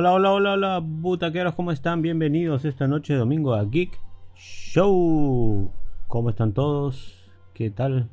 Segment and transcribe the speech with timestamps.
[0.00, 2.00] Hola, hola, hola, hola, butaqueros, ¿cómo están?
[2.00, 4.00] Bienvenidos esta noche de domingo a Geek
[4.34, 5.70] Show.
[6.06, 7.30] ¿Cómo están todos?
[7.52, 8.08] ¿Qué tal?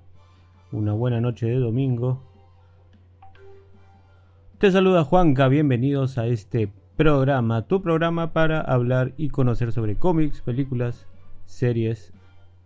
[0.74, 2.22] Una buena noche de domingo.
[4.58, 10.42] Te saluda Juanca, bienvenidos a este programa, tu programa para hablar y conocer sobre cómics,
[10.42, 11.08] películas,
[11.46, 12.12] series,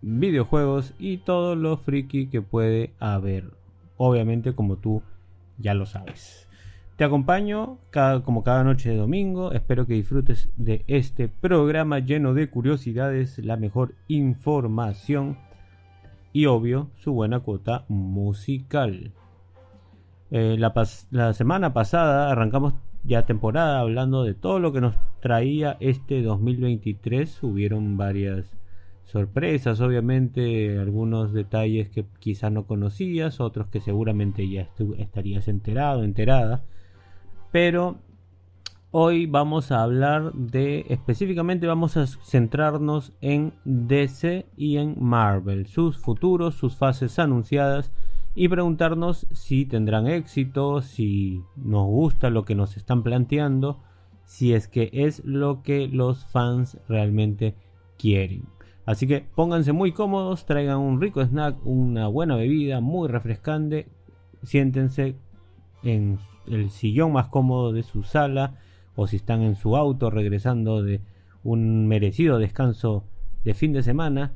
[0.02, 3.52] videojuegos y todo lo friki que puede haber.
[3.98, 5.04] Obviamente como tú
[5.60, 6.48] ya lo sabes.
[7.02, 7.80] Te acompaño
[8.24, 9.54] como cada noche de domingo.
[9.54, 15.40] Espero que disfrutes de este programa lleno de curiosidades, la mejor información
[16.32, 19.14] y obvio su buena cuota musical.
[20.30, 20.76] Eh, la,
[21.10, 27.42] la semana pasada arrancamos ya temporada hablando de todo lo que nos traía este 2023.
[27.42, 28.46] Hubieron varias
[29.06, 36.64] sorpresas, obviamente, algunos detalles que quizás no conocías, otros que seguramente ya estarías enterado, enterada.
[37.52, 37.98] Pero
[38.92, 45.98] hoy vamos a hablar de, específicamente vamos a centrarnos en DC y en Marvel, sus
[45.98, 47.92] futuros, sus fases anunciadas
[48.36, 53.80] y preguntarnos si tendrán éxito, si nos gusta lo que nos están planteando,
[54.24, 57.56] si es que es lo que los fans realmente
[57.98, 58.46] quieren.
[58.86, 63.90] Así que pónganse muy cómodos, traigan un rico snack, una buena bebida muy refrescante,
[64.42, 65.16] siéntense
[65.84, 68.56] en el sillón más cómodo de su sala
[68.96, 71.02] o si están en su auto regresando de
[71.44, 73.04] un merecido descanso
[73.44, 74.34] de fin de semana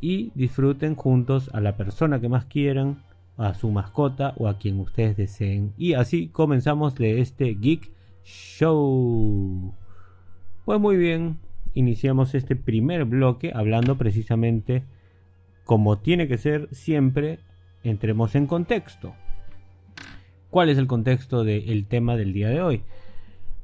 [0.00, 3.02] y disfruten juntos a la persona que más quieran,
[3.36, 5.72] a su mascota o a quien ustedes deseen.
[5.76, 7.90] Y así comenzamos de este Geek
[8.24, 9.74] Show.
[10.64, 11.38] Pues muy bien,
[11.74, 14.84] iniciamos este primer bloque hablando precisamente
[15.70, 17.38] como tiene que ser siempre,
[17.84, 19.14] entremos en contexto.
[20.50, 22.82] ¿Cuál es el contexto del tema del día de hoy?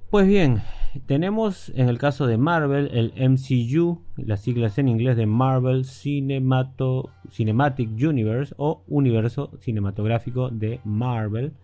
[0.09, 0.63] Pues bien,
[1.07, 7.91] tenemos en el caso de Marvel el MCU, las siglas en inglés de Marvel Cinematic
[7.91, 11.55] Universe o Universo Cinematográfico de Marvel.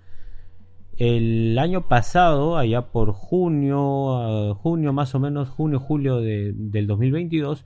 [0.99, 7.65] El año pasado, allá por junio, junio más o menos, junio, julio del 2022,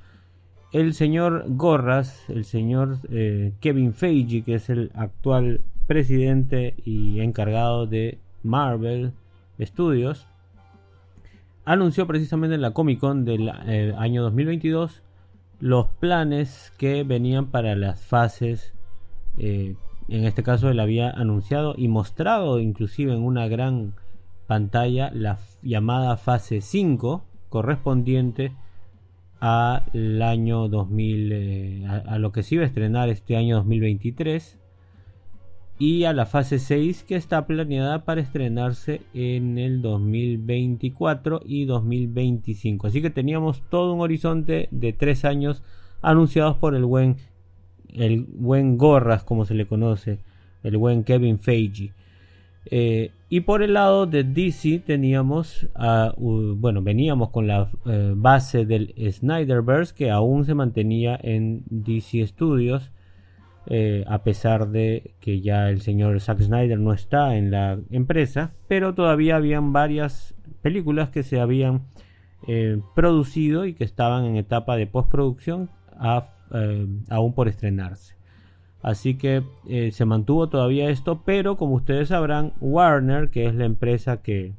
[0.72, 7.87] el señor Gorras, el señor eh, Kevin Feige, que es el actual presidente y encargado
[7.87, 9.13] de Marvel
[9.61, 10.27] Studios,
[11.65, 15.03] anunció precisamente en la Comic Con del eh, año 2022
[15.61, 18.75] los planes que venían para las fases.
[19.39, 19.75] Eh,
[20.09, 23.95] en este caso él había anunciado y mostrado inclusive en una gran
[24.47, 28.53] pantalla la llamada fase 5 correspondiente
[29.41, 34.59] al año 2000 eh, a, lo que se iba a estrenar este año 2023
[35.79, 42.87] y a la fase 6 que está planeada para estrenarse en el 2024 y 2025.
[42.87, 45.63] Así que teníamos todo un horizonte de tres años
[46.01, 47.17] anunciados por el buen,
[47.93, 50.19] el buen Gorras, como se le conoce,
[50.63, 51.93] el buen Kevin Feige.
[52.69, 55.69] Eh, y por el lado de DC teníamos,
[56.17, 62.91] bueno, veníamos con la eh, base del Snyderverse que aún se mantenía en DC Studios
[63.68, 68.53] eh, a pesar de que ya el señor Zack Snyder no está en la empresa,
[68.68, 71.83] pero todavía habían varias películas que se habían
[72.47, 75.68] eh, producido y que estaban en etapa de postproducción
[76.54, 78.15] eh, aún por estrenarse.
[78.83, 79.42] Así que
[79.91, 84.53] se mantuvo todavía esto, pero como ustedes sabrán, Warner, que es la empresa que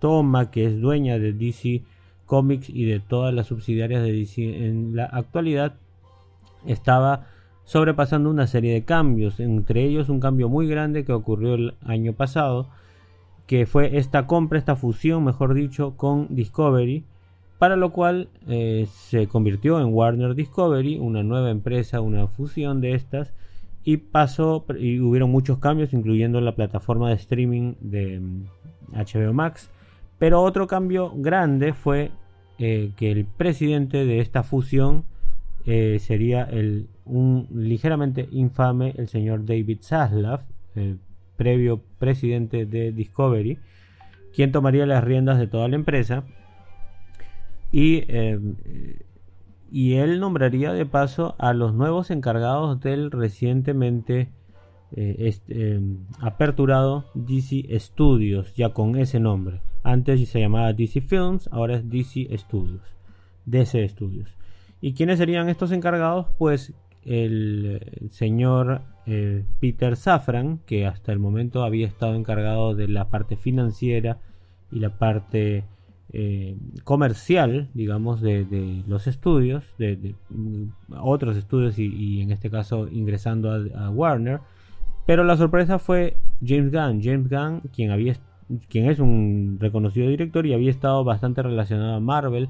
[0.00, 1.84] toma, que es dueña de DC
[2.26, 5.74] Comics y de todas las subsidiarias de DC en la actualidad,
[6.66, 7.28] estaba
[7.64, 12.12] sobrepasando una serie de cambios, entre ellos un cambio muy grande que ocurrió el año
[12.12, 12.68] pasado,
[13.46, 17.04] que fue esta compra, esta fusión, mejor dicho, con Discovery,
[17.58, 22.94] para lo cual eh, se convirtió en Warner Discovery, una nueva empresa, una fusión de
[22.94, 23.34] estas,
[23.84, 28.20] y pasó, y hubieron muchos cambios, incluyendo la plataforma de streaming de
[28.92, 29.70] HBO mm, Max,
[30.18, 32.12] pero otro cambio grande fue
[32.58, 35.04] eh, que el presidente de esta fusión
[35.66, 40.42] eh, sería el un ligeramente infame, el señor David Zaslav,
[41.36, 43.58] previo presidente de Discovery,
[44.34, 46.24] quien tomaría las riendas de toda la empresa
[47.72, 48.38] y, eh,
[49.70, 54.28] y él nombraría de paso a los nuevos encargados del recientemente
[54.92, 55.80] eh, este,
[56.20, 59.60] aperturado DC Studios, ya con ese nombre.
[59.84, 62.82] Antes se llamaba DC Films, ahora es DC Studios,
[63.46, 64.36] DC Studios.
[64.80, 66.26] ¿Y quiénes serían estos encargados?
[66.38, 66.74] Pues
[67.04, 73.36] el señor eh, Peter Safran, que hasta el momento había estado encargado de la parte
[73.36, 74.18] financiera
[74.70, 75.64] y la parte
[76.12, 80.64] eh, comercial, digamos, de, los estudios, de, mm,
[81.00, 84.40] otros estudios y, en este caso ingresando a, Warner.
[85.06, 87.02] Pero la sorpresa fue James Gunn.
[87.02, 88.14] James Gunn, quien, había,
[88.68, 92.48] quien es un reconocido director y había estado bastante relacionado a Marvel,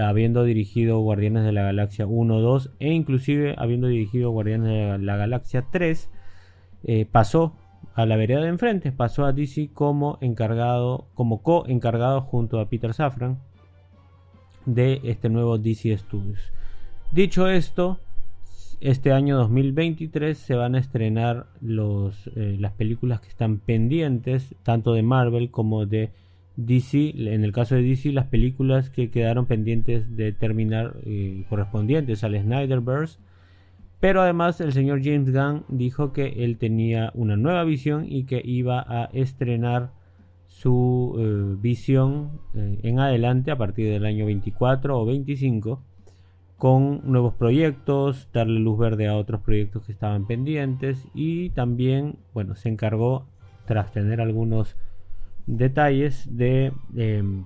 [0.00, 5.16] habiendo dirigido Guardianes de la Galaxia 1, 2 e inclusive habiendo dirigido Guardianes de la
[5.16, 6.10] Galaxia 3,
[6.84, 7.54] eh, pasó
[7.94, 12.92] a la vereda de enfrente, pasó a DC como encargado, como co-encargado junto a Peter
[12.92, 13.38] Safran
[14.66, 16.52] de este nuevo DC Studios.
[17.12, 18.00] Dicho esto,
[18.80, 24.92] este año 2023 se van a estrenar los, eh, las películas que están pendientes, tanto
[24.92, 26.10] de Marvel como de
[26.56, 27.14] DC.
[27.16, 32.40] En el caso de DC, las películas que quedaron pendientes de terminar eh, correspondientes al
[32.40, 33.18] Snyderverse
[34.04, 38.42] pero además el señor James Gunn dijo que él tenía una nueva visión y que
[38.44, 39.92] iba a estrenar
[40.46, 45.80] su eh, visión eh, en adelante a partir del año 24 o 25
[46.58, 52.56] con nuevos proyectos, darle luz verde a otros proyectos que estaban pendientes y también, bueno,
[52.56, 53.26] se encargó
[53.64, 54.76] tras tener algunos
[55.46, 57.44] detalles de em,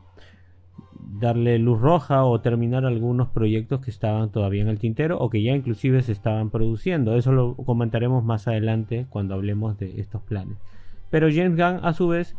[1.18, 5.42] darle luz roja o terminar algunos proyectos que estaban todavía en el tintero o que
[5.42, 7.16] ya inclusive se estaban produciendo.
[7.16, 10.58] Eso lo comentaremos más adelante cuando hablemos de estos planes.
[11.10, 12.36] Pero James Gunn a su vez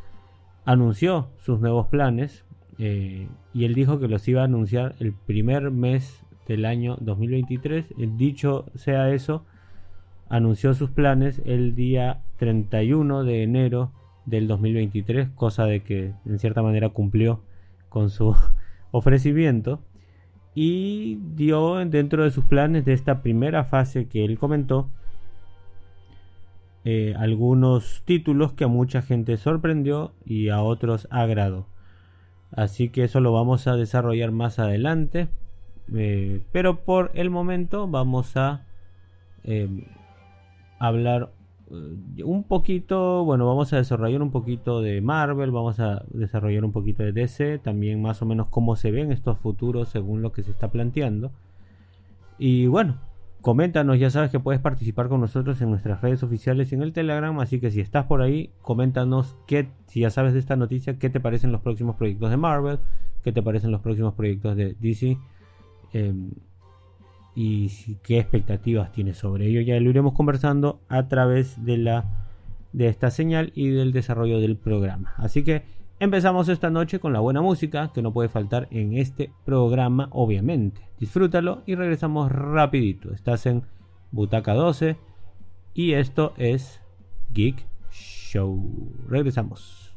[0.66, 2.46] anunció sus nuevos planes
[2.78, 7.94] eh, y él dijo que los iba a anunciar el primer mes del año 2023.
[8.16, 9.46] Dicho sea eso,
[10.30, 13.92] anunció sus planes el día 31 de enero
[14.30, 17.42] del 2023, cosa de que en cierta manera cumplió
[17.90, 18.36] con su
[18.92, 19.82] ofrecimiento
[20.56, 24.90] y dio dentro de sus planes de esta primera fase que él comentó
[26.86, 31.68] eh, algunos títulos que a mucha gente sorprendió y a otros agradó.
[32.52, 35.28] Así que eso lo vamos a desarrollar más adelante.
[35.94, 38.66] Eh, pero por el momento vamos a
[39.44, 39.68] eh,
[40.80, 41.32] hablar
[41.70, 47.04] un poquito, bueno, vamos a desarrollar un poquito de Marvel, vamos a desarrollar un poquito
[47.04, 50.52] de DC, también más o menos cómo se ven estos futuros según lo que se
[50.52, 51.32] está planteando.
[52.38, 52.98] Y bueno,
[53.42, 56.94] coméntanos, ya sabes que puedes participar con nosotros en nuestras redes oficiales y en el
[56.94, 60.98] Telegram, así que si estás por ahí, coméntanos qué, si ya sabes de esta noticia,
[60.98, 62.80] qué te parecen los próximos proyectos de Marvel,
[63.24, 65.18] qué te parecen los próximos proyectos de DC.
[65.94, 66.32] Em,
[67.36, 67.70] y
[68.04, 69.62] qué expectativas tiene sobre ello.
[69.62, 72.28] Ya lo iremos conversando a través de, la,
[72.74, 75.14] de esta señal y del desarrollo del programa.
[75.18, 75.64] Así que
[76.00, 80.82] empezamos esta noche con la buena música que no puede faltar en este programa, obviamente.
[81.00, 83.14] Disfrútalo y regresamos rapidito.
[83.14, 83.64] Estás en
[84.12, 84.98] Butaca 12
[85.74, 86.82] y esto es
[87.32, 88.92] Geek Show.
[89.08, 89.96] Regresamos.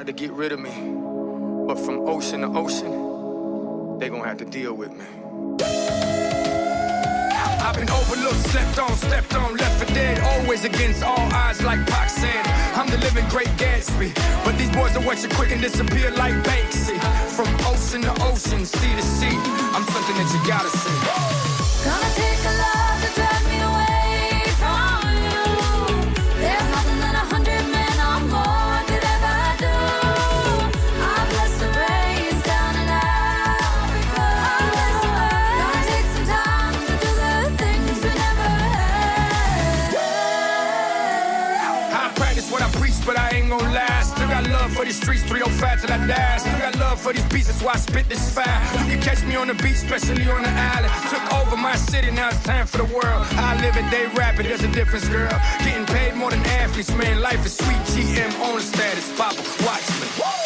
[0.00, 0.72] Tried to get rid of me.
[1.66, 5.04] But from ocean to ocean, they gonna have to deal with me.
[7.60, 10.18] I've been overlooked, slept on, stepped on, left for dead.
[10.20, 12.46] Always against all odds, like Pac said.
[12.78, 14.14] I'm the living great Gatsby.
[14.42, 16.96] But these boys are watching quick and disappear like Banksy.
[17.36, 19.36] From ocean to ocean, sea to sea.
[19.76, 20.96] I'm something that you gotta see.
[21.84, 22.59] Gonna take a
[46.10, 46.36] 305 till I die.
[46.38, 48.60] Still got love for these beats, that's why I spit this fire.
[48.84, 50.92] You can catch me on the beach, especially on the island.
[51.10, 53.26] Took over my city, now it's time for the world.
[53.32, 55.30] I live it, they rap it, there's a difference, girl.
[55.60, 57.20] Getting paid more than athletes, man.
[57.20, 57.82] Life is sweet.
[57.94, 60.39] GM on status, Papa, watch me.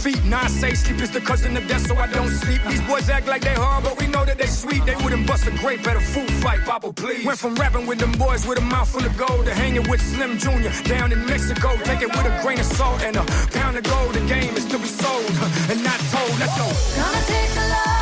[0.00, 0.24] Feet.
[0.24, 2.60] Now I say sleep is the cousin of death, so I don't sleep.
[2.68, 4.84] These boys act like they hard, but we know that they sweet.
[4.86, 7.24] They wouldn't bust a grape at a food fight, Papa, please.
[7.26, 10.00] Went from rapping with them boys with a mouth full of gold to hanging with
[10.00, 10.72] Slim Jr.
[10.88, 11.76] down in Mexico.
[11.84, 14.14] Take it with a grain of salt and a pound of gold.
[14.14, 15.30] The game is to be sold
[15.70, 16.32] and not told.
[16.40, 16.66] Let's go.
[16.96, 17.99] Gonna take a lot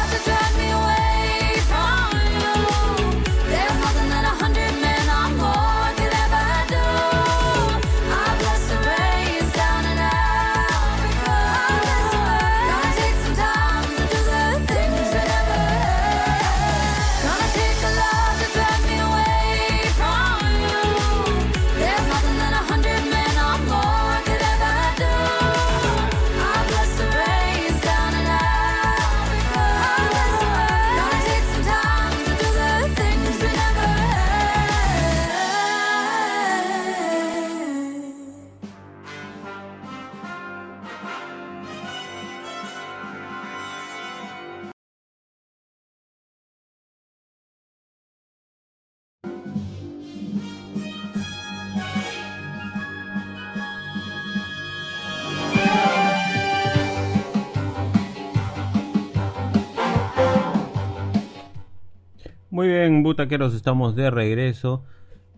[63.08, 64.84] butaqueros, estamos de regreso.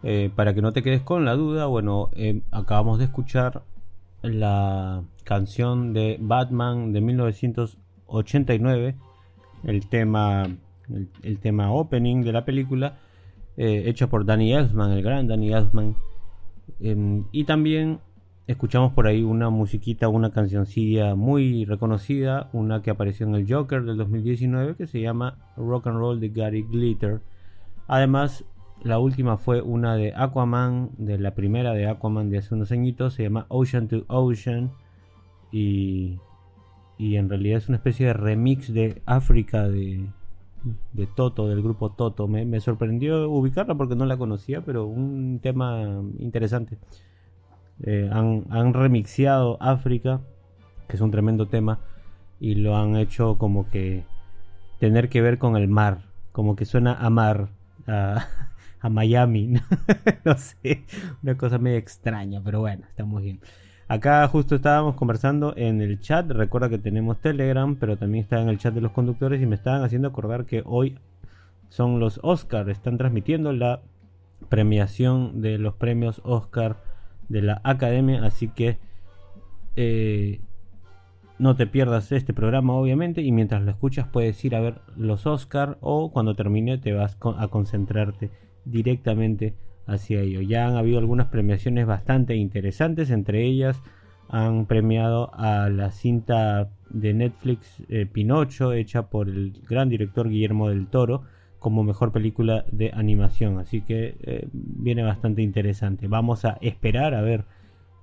[0.02, 3.62] Eh, para que no te quedes con la duda, bueno, eh, acabamos de escuchar
[4.22, 8.96] la canción de Batman de 1989,
[9.64, 10.48] el tema,
[11.22, 12.98] el, tema opening de la película,
[13.56, 15.94] eh, hecho por Danny Elfman, el gran Danny Elfman.
[16.80, 18.00] Em, y también
[18.48, 23.84] escuchamos por ahí una musiquita, una cancioncilla muy reconocida, una que apareció en el Joker
[23.84, 27.20] del 2019 que se llama Rock and Roll de Gary Glitter.
[27.92, 28.44] Además,
[28.84, 33.14] la última fue una de Aquaman, de la primera de Aquaman de hace unos añitos,
[33.14, 34.70] se llama Ocean to Ocean
[35.50, 36.20] y,
[36.98, 40.06] y en realidad es una especie de remix de África de,
[40.92, 42.28] de Toto, del grupo Toto.
[42.28, 46.78] Me, me sorprendió ubicarla porque no la conocía, pero un tema interesante.
[47.82, 50.20] Eh, han, han remixeado África,
[50.86, 51.80] que es un tremendo tema,
[52.38, 54.04] y lo han hecho como que
[54.78, 57.48] tener que ver con el mar, como que suena a mar,
[57.90, 59.60] a, Miami, ¿no?
[60.24, 60.84] no sé,
[61.22, 63.40] una cosa medio extraña, pero bueno, estamos bien.
[63.88, 68.48] Acá justo estábamos conversando en el chat, recuerda que tenemos Telegram, pero también está en
[68.48, 70.96] el chat de los conductores y me estaban haciendo acordar que hoy
[71.68, 73.82] son los Oscar, están transmitiendo la
[74.48, 76.76] premiación de los premios Oscar
[77.28, 78.78] de la Academia, así que
[79.76, 80.40] eh,
[81.40, 85.26] no te pierdas este programa obviamente y mientras lo escuchas puedes ir a ver los
[85.26, 88.30] Oscar o cuando termine te vas a concentrarte
[88.66, 89.54] directamente
[89.86, 90.42] hacia ello.
[90.42, 93.82] Ya han habido algunas premiaciones bastante interesantes, entre ellas
[94.28, 100.68] han premiado a la cinta de Netflix eh, Pinocho hecha por el gran director Guillermo
[100.68, 101.22] del Toro
[101.58, 103.58] como mejor película de animación.
[103.58, 106.06] Así que eh, viene bastante interesante.
[106.06, 107.44] Vamos a esperar a ver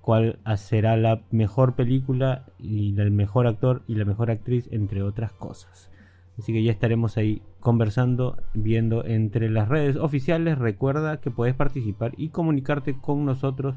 [0.07, 5.33] cuál será la mejor película y el mejor actor y la mejor actriz, entre otras
[5.33, 5.91] cosas.
[6.39, 10.59] Así que ya estaremos ahí conversando, viendo entre las redes oficiales.
[10.59, 13.75] Recuerda que puedes participar y comunicarte con nosotros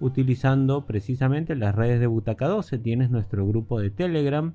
[0.00, 2.76] utilizando precisamente las redes de Butaca 12.
[2.76, 4.52] Tienes nuestro grupo de Telegram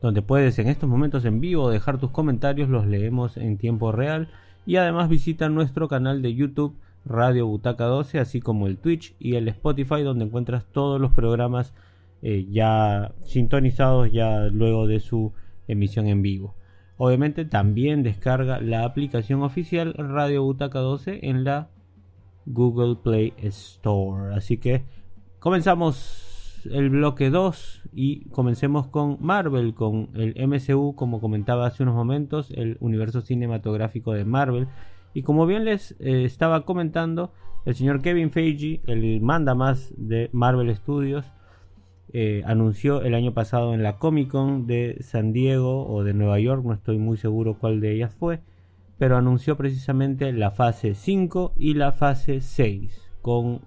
[0.00, 4.28] donde puedes en estos momentos en vivo dejar tus comentarios, los leemos en tiempo real
[4.64, 6.76] Y además visita nuestro canal de YouTube
[7.08, 11.74] Radio Butaca 12, así como el Twitch y el Spotify, donde encuentras todos los programas
[12.22, 15.32] eh, ya sintonizados ya luego de su
[15.66, 16.54] emisión en vivo.
[16.96, 21.68] Obviamente también descarga la aplicación oficial Radio Butaca 12 en la
[22.44, 24.34] Google Play Store.
[24.34, 24.84] Así que
[25.38, 31.94] comenzamos el bloque 2 y comencemos con Marvel, con el MCU, como comentaba hace unos
[31.94, 34.68] momentos, el universo cinematográfico de Marvel.
[35.18, 37.32] Y como bien les eh, estaba comentando,
[37.64, 41.26] el señor Kevin Feige, el manda más de Marvel Studios,
[42.12, 46.38] eh, anunció el año pasado en la Comic Con de San Diego o de Nueva
[46.38, 48.42] York, no estoy muy seguro cuál de ellas fue,
[48.96, 53.62] pero anunció precisamente la fase 5 y la fase 6 con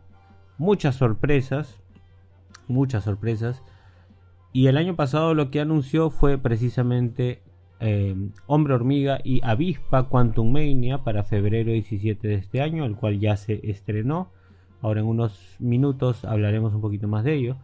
[0.58, 1.82] muchas sorpresas,
[2.70, 3.62] muchas sorpresas.
[4.54, 7.42] Y el año pasado lo que anunció fue precisamente
[7.82, 8.16] eh,
[8.46, 13.36] Hombre Hormiga y Avispa Quantum Mania para febrero 17 de este año, el cual ya
[13.38, 14.30] se estrenó.
[14.82, 17.58] Ahora en unos minutos hablaremos un poquito más de ello.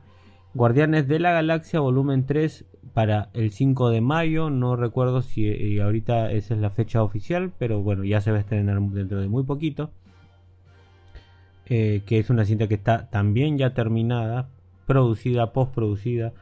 [0.53, 4.49] Guardianes de la Galaxia volumen 3 para el 5 de mayo.
[4.49, 8.38] No recuerdo si eh, ahorita esa es la fecha oficial, pero bueno, ya se va
[8.38, 9.91] a estrenar dentro de muy poquito.
[11.69, 14.49] Eh, que es una cinta que está también ya terminada,
[14.86, 16.34] producida, postproducida.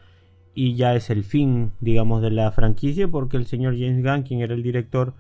[0.56, 4.40] Y ya es el fin, digamos, de la franquicia, porque el señor James Gunn, quien
[4.40, 5.14] era el director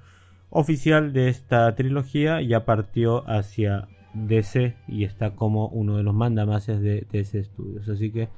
[0.49, 6.81] oficial de esta trilogía, ya partió hacia DC y está como uno de los mandamases
[6.81, 7.89] de DC Studios.
[7.89, 8.29] Así que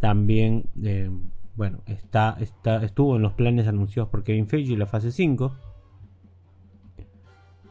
[0.00, 1.10] también, eh,
[1.56, 5.56] bueno, está, está, estuvo en los planes anunciados por Kevin Feige la fase 5.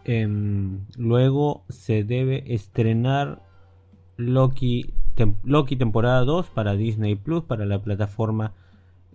[0.04, 3.44] Em, luego se debe estrenar
[4.16, 4.94] Loki,
[5.44, 8.54] Loki temporada 2 para Disney Plus, para la plataforma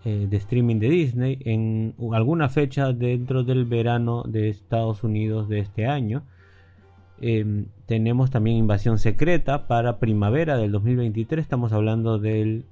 [0.05, 5.61] eh, de streaming de Disney, en alguna fecha dentro del verano de Estados Unidos de
[5.61, 6.25] este año.
[7.21, 11.41] Em, tenemos también Invasión Secreta para primavera del 2023.
[11.45, 12.65] Estamos hablando del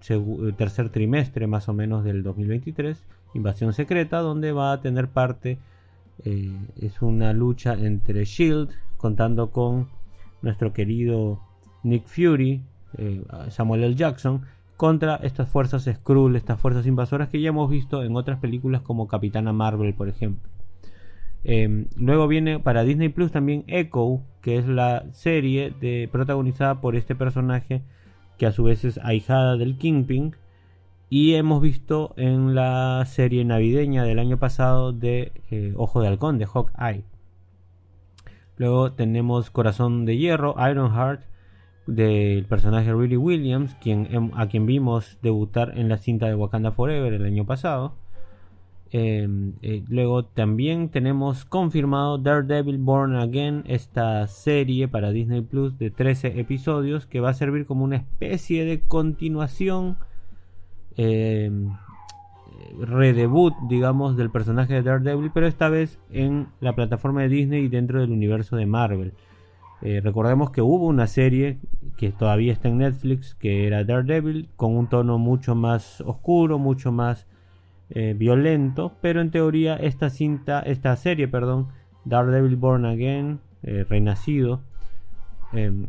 [0.56, 3.06] tercer trimestre más o menos del 2023.
[3.34, 5.58] Invasión Secreta donde va a tener parte.
[6.24, 9.88] Eh, es una lucha entre Shield contando con
[10.42, 11.40] nuestro querido
[11.84, 12.62] Nick Fury,
[12.98, 13.94] eh, Samuel L.
[13.94, 14.42] Jackson,
[14.76, 19.08] contra estas fuerzas Skrull, estas fuerzas invasoras que ya hemos visto en otras películas como
[19.08, 20.48] Capitana Marvel, por ejemplo.
[21.44, 26.96] Em, luego viene para Disney Plus también Echo, que es la serie de, protagonizada por
[26.96, 27.82] este personaje
[28.38, 30.34] que a su vez es ahijada del Kingpin.
[31.10, 36.38] Y hemos visto en la serie navideña del año pasado de eh, Ojo de Halcón,
[36.38, 37.04] de Hawkeye.
[38.56, 41.22] Luego tenemos Corazón de Hierro, Ironheart,
[41.90, 47.12] del personaje Riley Williams, em, a quien vimos debutar en la cinta de Wakanda Forever
[47.12, 47.94] el año pasado.
[48.92, 55.90] Em, eh, luego también tenemos confirmado Daredevil Born Again, esta serie para Disney Plus de
[55.90, 59.96] 13 episodios que va a servir como una especie de continuación,
[60.96, 61.50] eh,
[62.80, 67.68] redebut, digamos, del personaje de Daredevil, pero esta vez en la plataforma de Disney y
[67.68, 69.12] dentro del universo de Marvel.
[69.82, 71.58] Eh, recordemos que hubo una serie
[71.96, 76.92] que todavía está en Netflix, que era Daredevil, con un tono mucho más oscuro, mucho
[76.92, 77.26] más
[77.88, 81.68] eh, violento, pero en teoría esta cinta, esta serie, perdón,
[82.04, 84.60] Daredevil Born Again, eh, Renacido,
[85.52, 85.86] em,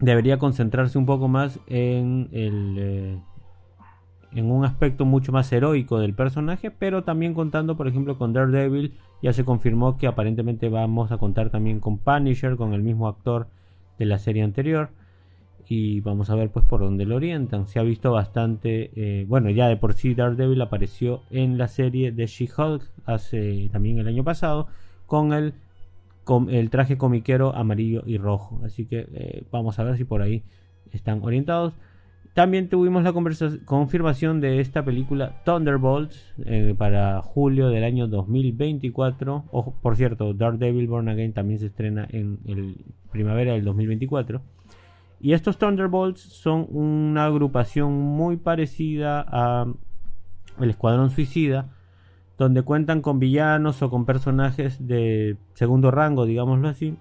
[0.00, 3.20] debería concentrarse un poco más en el
[4.32, 8.94] en un aspecto mucho más heroico del personaje, pero también contando, por ejemplo, con Daredevil,
[9.22, 13.48] ya se confirmó que aparentemente vamos a contar también con Punisher, con el mismo actor
[13.98, 14.90] de la serie anterior
[15.68, 17.66] y vamos a ver pues por dónde lo orientan.
[17.66, 22.10] Se ha visto bastante, eh, bueno, ya de por sí Daredevil apareció en la serie
[22.10, 24.68] de She-Hulk hace también el año pasado
[25.06, 25.52] con el,
[26.70, 28.60] traje comiquero amarillo y rojo.
[28.64, 30.42] Así que eh, vamos a ver si por ahí
[30.90, 31.74] están orientados.
[32.38, 33.12] También tuvimos la
[33.64, 39.46] confirmación de esta película Thunderbolts eh, para julio del año 2024.
[39.50, 42.76] Ojo, por cierto, Daredevil Born Again también se estrena en
[43.10, 44.40] primavera del 2024.
[45.20, 49.66] Y estos Thunderbolts son una agrupación muy parecida a
[50.60, 51.70] el Escuadrón Suicida,
[52.38, 56.98] donde cuentan con villanos o con personajes de segundo rango, digámoslo así,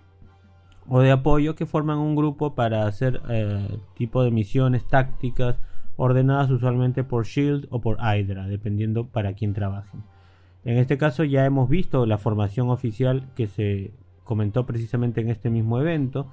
[0.88, 5.58] o de apoyo que forman un grupo para hacer eh, tipo de misiones tácticas
[5.96, 10.04] ordenadas usualmente por Shield o por Hydra, dependiendo para quién trabajen.
[10.64, 13.92] En este caso ya hemos visto la formación oficial que se
[14.24, 16.28] comentó precisamente en este mismo evento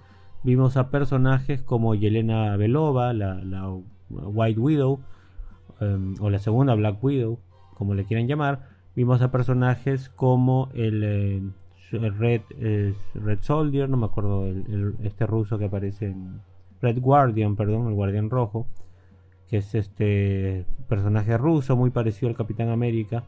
[0.45, 3.75] Vimos a personajes como Yelena Belova, la,
[4.11, 5.01] White Widow,
[5.81, 7.39] em, o la segunda Black Widow,
[7.73, 8.69] como le quieran llamar.
[8.95, 11.43] Vimos a personajes como el, eh,
[11.99, 16.41] Red, es Red Soldier, no me acuerdo, el- este ruso que aparece en
[16.81, 18.67] Red Guardian, perdón, el Guardián Rojo,
[19.49, 23.25] que es este personaje ruso muy parecido al Capitán América,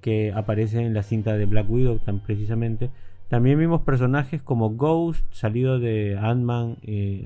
[0.00, 2.90] que aparece en la cinta de Black Widow tan precisamente.
[3.28, 6.76] También vimos personajes como Ghost, salido de Ant-Man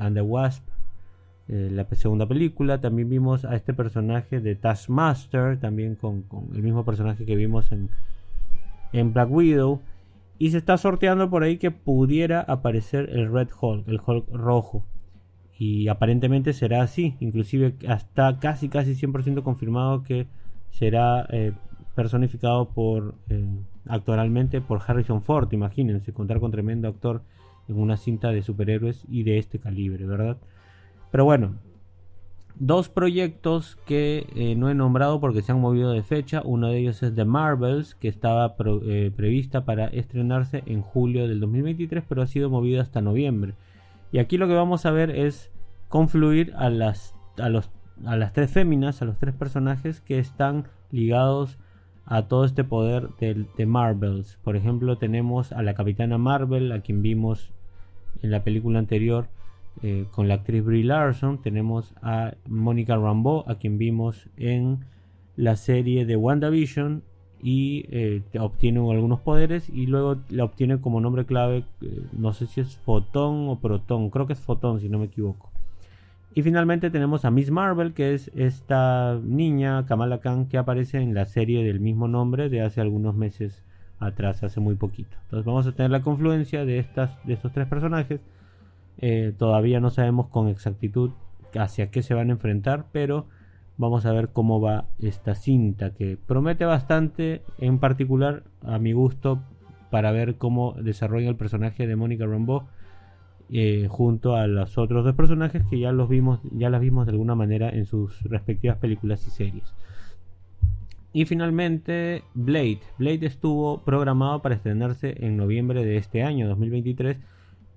[0.00, 0.64] and the Wasp,
[1.48, 2.80] eh, la segunda película.
[2.80, 7.70] También vimos a este personaje de Taskmaster, también con, con el mismo personaje que vimos
[7.72, 7.90] en,
[8.92, 9.80] en Black Widow.
[10.42, 14.84] Y se está sorteando por ahí que pudiera aparecer el Red Hulk, el Hulk rojo.
[15.56, 17.14] Y aparentemente será así.
[17.20, 20.26] Inclusive hasta casi casi 100% confirmado que
[20.70, 21.52] será eh,
[21.94, 23.46] personificado por eh,
[23.86, 25.46] actualmente por Harrison Ford.
[25.52, 27.22] Imagínense, contar con tremendo actor
[27.68, 30.38] en una cinta de superhéroes y de este calibre, ¿verdad?
[31.12, 31.54] Pero bueno,
[32.58, 36.42] dos proyectos que eh, no he nombrado porque se han movido de fecha.
[36.44, 38.54] Uno de ellos es The Marvels, que estaba
[38.86, 43.54] eh, prevista para estrenarse en julio del 2023, pero ha sido movida hasta noviembre.
[44.12, 45.50] Y aquí lo que vamos a ver es
[45.88, 47.70] confluir a las, a los,
[48.04, 51.58] a las tres féminas, a los tres personajes que están ligados
[52.04, 54.38] a todo este poder del- de Marvels.
[54.44, 57.52] Por ejemplo, tenemos a la Capitana Marvel, a quien vimos
[58.22, 59.28] en la película anterior
[59.82, 61.40] eh, con la actriz Brie Larson.
[61.42, 64.84] Tenemos a Mónica Rambeau, a quien vimos en
[65.36, 67.02] la serie de WandaVision
[67.42, 72.46] y eh, obtiene algunos poderes y luego la obtiene como nombre clave, eh, no sé
[72.46, 75.50] si es Fotón o Protón, creo que es Fotón si no me equivoco.
[76.34, 81.12] Y finalmente tenemos a Miss Marvel, que es esta niña, Kamala Khan, que aparece en
[81.12, 83.64] la serie del mismo nombre de hace algunos meses
[83.98, 85.16] atrás, hace muy poquito.
[85.24, 88.20] Entonces vamos a tener la confluencia de, estas, de estos tres personajes.
[89.02, 91.10] Eh, todavía no sabemos con exactitud
[91.54, 93.26] hacia qué se van a enfrentar, pero
[93.76, 99.42] vamos a ver cómo va esta cinta, que promete bastante, en particular a mi gusto,
[99.90, 102.62] para ver cómo desarrolla el personaje de Mónica Rambeau
[103.50, 107.12] eh, junto a los otros dos personajes que ya los vimos, ya las vimos de
[107.12, 109.74] alguna manera en sus respectivas películas y series.
[111.12, 112.80] Y finalmente Blade.
[112.98, 117.18] Blade estuvo programado para estrenarse en noviembre de este año, 2023,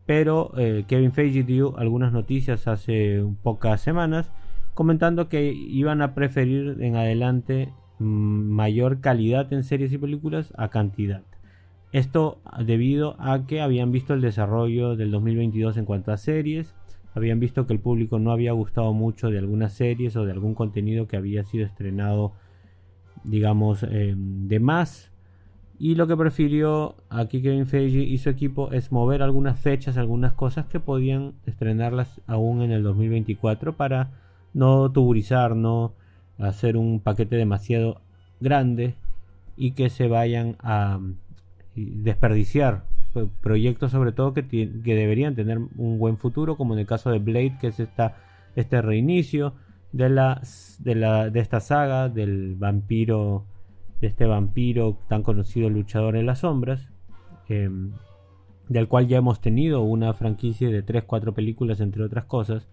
[0.05, 4.31] pero eh, Kevin Feige dio algunas noticias hace pocas semanas
[4.73, 10.69] comentando que iban a preferir en adelante mm, mayor calidad en series y películas a
[10.69, 11.23] cantidad.
[11.91, 16.75] Esto debido a que habían visto el desarrollo del 2022 en cuanto a series,
[17.13, 20.53] habían visto que el público no había gustado mucho de algunas series o de algún
[20.53, 22.33] contenido que había sido estrenado,
[23.23, 25.14] digamos, eh, de más.
[25.77, 30.31] Y lo que prefirió aquí Kevin Feige y su equipo es mover algunas fechas, algunas
[30.33, 34.11] cosas que podían estrenarlas aún en el 2024 para
[34.53, 35.91] no tuburizar, no
[36.37, 37.99] hacer un paquete demasiado
[38.39, 38.95] grande
[39.57, 40.99] y que se vayan a
[41.75, 42.83] desperdiciar
[43.13, 47.09] pro- proyectos sobre todo que, que deberían tener un buen futuro como en el caso
[47.11, 47.81] de Blade que es
[48.55, 49.53] este reinicio
[49.91, 50.41] de, la,
[50.79, 53.45] de, la, de esta saga del vampiro
[54.01, 56.89] de este vampiro tan conocido luchador en las sombras
[57.49, 57.91] em,
[58.67, 62.67] del cual ya hemos tenido una franquicia de 3-4 películas entre otras cosas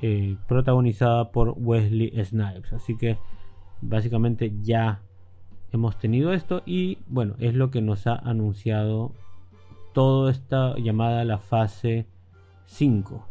[0.00, 3.18] eh, protagonizada por Wesley Snipes así que
[3.80, 5.00] básicamente ya
[5.72, 9.12] hemos tenido esto y bueno, es lo que nos ha anunciado
[9.92, 12.06] toda esta llamada la fase
[12.66, 13.26] 5.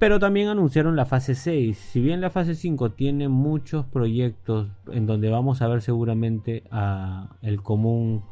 [0.00, 1.76] Pero también anunciaron la fase 6.
[1.76, 6.64] Si bien la fase 5 tiene muchos proyectos en donde vamos a ver seguramente
[7.42, 8.22] el común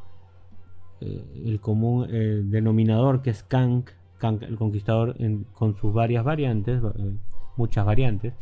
[1.02, 5.14] eh, el común eh, denominador que es Kank, Kank el conquistador
[5.52, 7.12] con sus varias variantes, eh,
[7.58, 8.32] muchas variantes.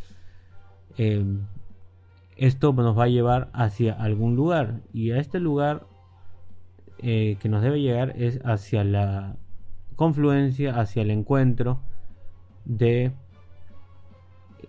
[2.37, 5.85] esto nos va a llevar hacia algún lugar y a este lugar
[6.99, 9.37] que nos debe llegar es hacia la
[9.97, 11.81] confluencia, hacia el encuentro
[12.67, 13.13] de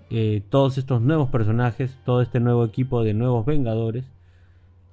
[0.09, 4.05] eh, todos estos nuevos personajes, todo este nuevo equipo de nuevos Vengadores,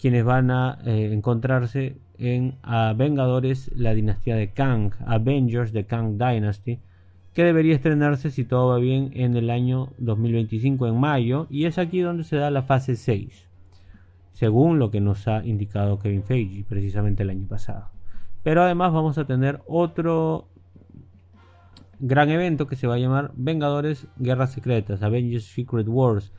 [0.01, 2.57] quienes van a eh, encontrarse en
[2.97, 6.81] Vengadores, la dinastía de Kang, Avengers de Kang Dynasty,
[7.33, 11.79] que debería estrenarse si todo va bien en el año 2025 en mayo y es
[11.79, 13.49] aquí donde se da la fase 6
[14.35, 17.87] según lo que nos ha indicado Kevin Feige precisamente el año pasado.
[18.43, 20.49] Pero además vamos a tener otro
[22.07, 26.33] gran evento que se va a llamar Vengadores Guerras Secretas Avengers Secret Wars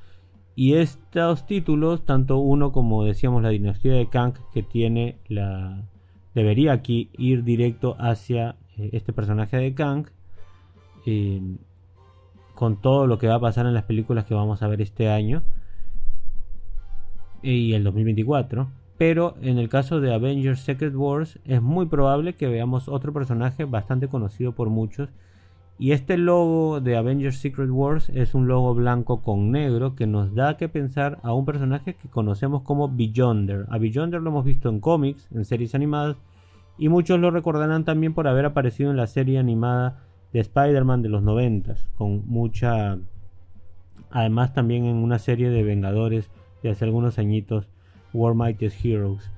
[0.54, 5.88] y estos títulos tanto uno como decíamos la dinastía de Kang que tiene la
[6.36, 10.06] debería aquí ir directo hacia eh, este personaje de Kang
[12.54, 15.10] con todo lo que va a pasar en las películas que vamos a ver este
[15.10, 15.42] año
[17.42, 18.68] y el 2024
[19.00, 23.66] pero en el caso de Avengers Secret Wars es muy probable que veamos otro personaje
[23.66, 25.10] bastante conocido por muchos.
[25.78, 30.34] Y este logo de Avengers Secret Wars es un logo blanco con negro que nos
[30.34, 33.66] da que pensar a un personaje que conocemos como Beyonder.
[33.70, 36.16] A Beyonder lo hemos visto en cómics, en series animadas,
[36.78, 41.10] y muchos lo recordarán también por haber aparecido en la serie animada de Spider-Man de
[41.10, 42.98] los 90, con mucha...
[44.12, 46.30] Además también en una serie de Vengadores
[46.64, 47.68] de hace algunos añitos
[48.14, 49.30] War Mightiest Heroes.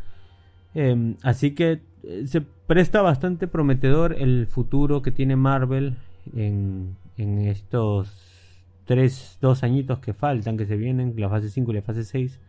[0.75, 5.97] Eh, así que eh, se presta bastante prometedor el futuro que tiene Marvel
[6.35, 11.81] en, estos 3, 2 añitos que faltan, que se vienen, la fase 5 y la
[11.81, 12.39] fase 6.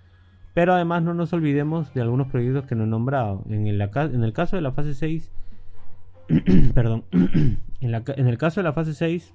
[0.54, 3.44] Pero además no nos olvidemos de algunos proyectos que no he nombrado.
[3.48, 5.30] En el, en el caso de la fase 6,
[6.74, 7.04] perdón,
[7.80, 9.34] en el caso de la fase 6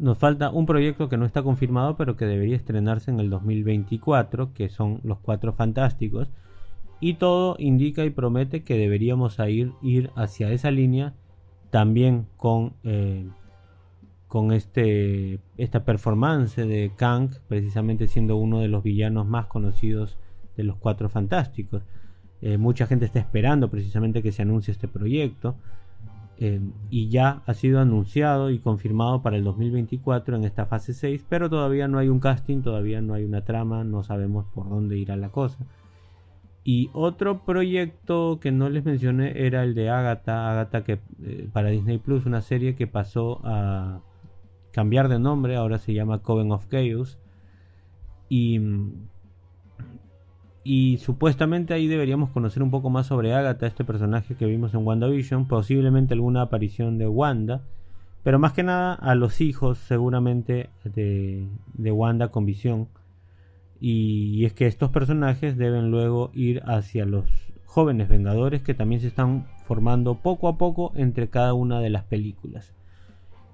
[0.00, 4.54] nos falta un proyecto que no está confirmado, pero que debería estrenarse en el 2024,
[4.54, 6.30] que son Los Cuatro Fantásticos.
[7.00, 11.12] Y todo indica y promete que deberíamos ir, ir hacia esa línea
[11.70, 13.28] también con, eh,
[14.28, 20.18] con este, esta performance de Kang, precisamente siendo uno de los villanos más conocidos
[20.56, 21.82] de los Cuatro Fantásticos.
[22.42, 25.56] Eh, mucha gente está esperando precisamente que se anuncie este proyecto.
[26.42, 31.26] Eh, y ya ha sido anunciado y confirmado para el 2024 en esta fase 6,
[31.28, 34.96] pero todavía no hay un casting, todavía no hay una trama, no sabemos por dónde
[34.96, 35.58] irá la cosa.
[36.62, 41.70] Y otro proyecto que no les mencioné era el de Agatha, Agatha que eh, para
[41.70, 44.00] Disney Plus, una serie que pasó a
[44.72, 47.18] cambiar de nombre, ahora se llama Coven of Chaos.
[48.28, 48.60] Y
[50.62, 54.86] y supuestamente ahí deberíamos conocer un poco más sobre Agatha, este personaje que vimos en
[54.86, 57.62] WandaVision, posiblemente alguna aparición de Wanda,
[58.22, 62.88] pero más que nada a los hijos seguramente de, de Wanda con visión.
[63.80, 67.24] Y, es que estos personajes deben luego ir hacia los
[67.64, 72.04] jóvenes Vengadores que también se están formando poco a poco entre cada una de las
[72.04, 72.74] películas.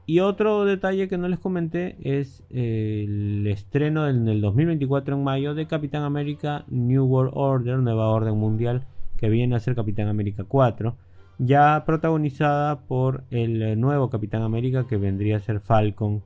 [0.08, 5.54] Y otro detalle que no les comenté es el estreno en el 2024 en mayo
[5.54, 8.84] de Capitán América New World Order, Nueva Orden Mundial,
[9.16, 10.96] que viene a ser Capitán América 4,
[11.38, 16.22] ya protagonizada por el nuevo Capitán América que vendría a ser Falcon.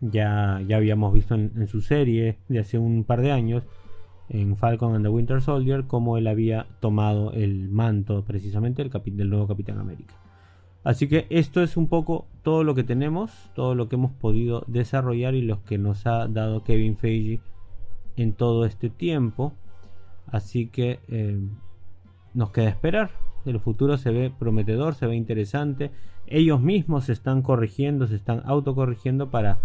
[0.00, 3.64] Ya, ya habíamos visto en, su serie de hace un par de años,
[4.28, 9.30] en Falcon and the Winter Soldier, cómo él había tomado el manto precisamente del, del
[9.30, 10.14] nuevo Capitán América.
[10.86, 14.62] Así que esto es un poco todo lo que tenemos, todo lo que hemos podido
[14.68, 17.40] desarrollar y lo que nos ha dado Kevin Feige
[18.16, 19.52] en todo este tiempo.
[20.26, 21.40] Así que eh,
[22.34, 23.10] nos queda esperar.
[23.44, 25.90] El futuro se ve prometedor, se ve interesante.
[26.26, 29.58] Ellos mismos se están corrigiendo, se están autocorrigiendo para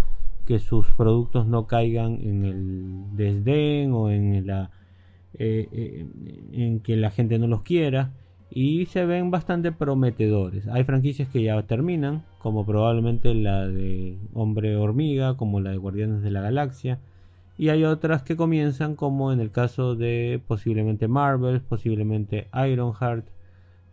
[0.46, 4.72] que sus productos no caigan en el desdén o en la
[5.34, 6.06] eh, eh,
[6.52, 8.12] en que la gente no los quiera
[8.52, 10.68] y se ven bastante prometedores.
[10.68, 16.22] Hay franquicias que ya terminan, como probablemente la de Hombre Hormiga, como la de Guardianes
[16.22, 17.00] de la Galaxia,
[17.58, 23.26] y hay otras que comienzan, como en el caso de posiblemente Marvel, posiblemente Ironheart,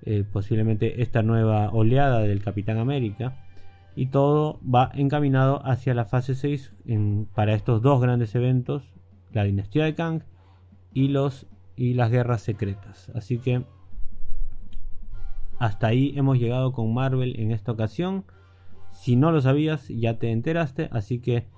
[0.03, 3.37] eh, posiblemente esta nueva oleada del Capitán América.
[3.99, 6.73] Y todo va encaminado hacia la fase 6
[7.35, 8.85] para estos dos grandes eventos,
[9.33, 10.23] la dinastía de Kang
[10.95, 13.11] y, los, y las guerras secretas.
[13.17, 13.65] Así que
[15.59, 18.23] hasta ahí hemos llegado con Marvel en esta ocasión.
[18.93, 20.89] Si no lo sabías, ya te enteraste.
[20.93, 21.49] Así que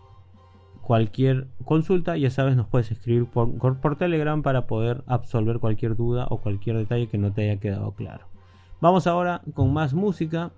[0.80, 6.26] cualquier consulta, ya sabes, nos puedes escribir por, por, Telegram para poder absolver cualquier duda
[6.30, 8.24] o cualquier detalle que no te haya quedado claro.
[8.80, 10.52] Vamos ahora con más música.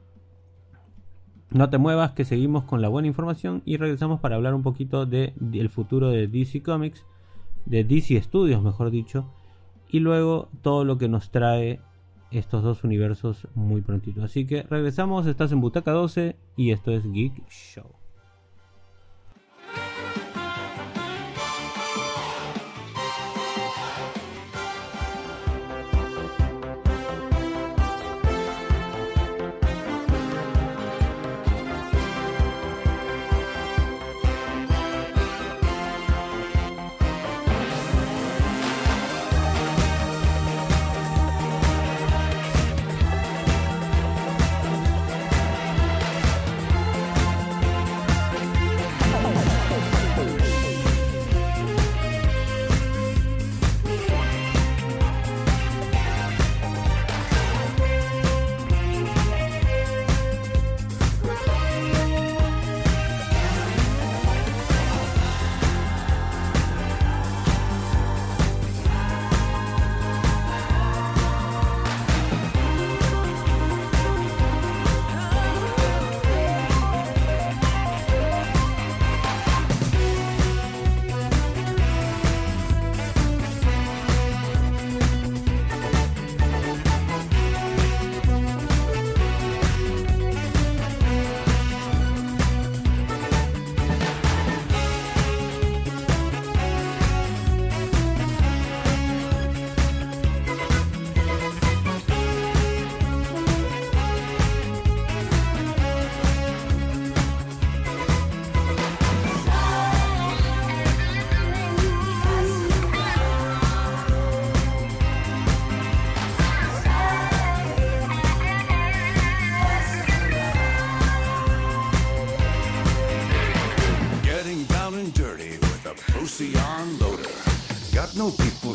[1.54, 5.04] No te muevas, que seguimos con la buena información y regresamos para hablar un poquito
[5.04, 7.04] del de, futuro de DC Comics,
[7.66, 9.26] de DC Studios, mejor dicho,
[9.90, 11.80] y luego todo lo que nos trae
[12.30, 14.24] estos dos universos muy prontito.
[14.24, 18.01] Así que regresamos, estás en Butaca 12 y esto es Geek Show.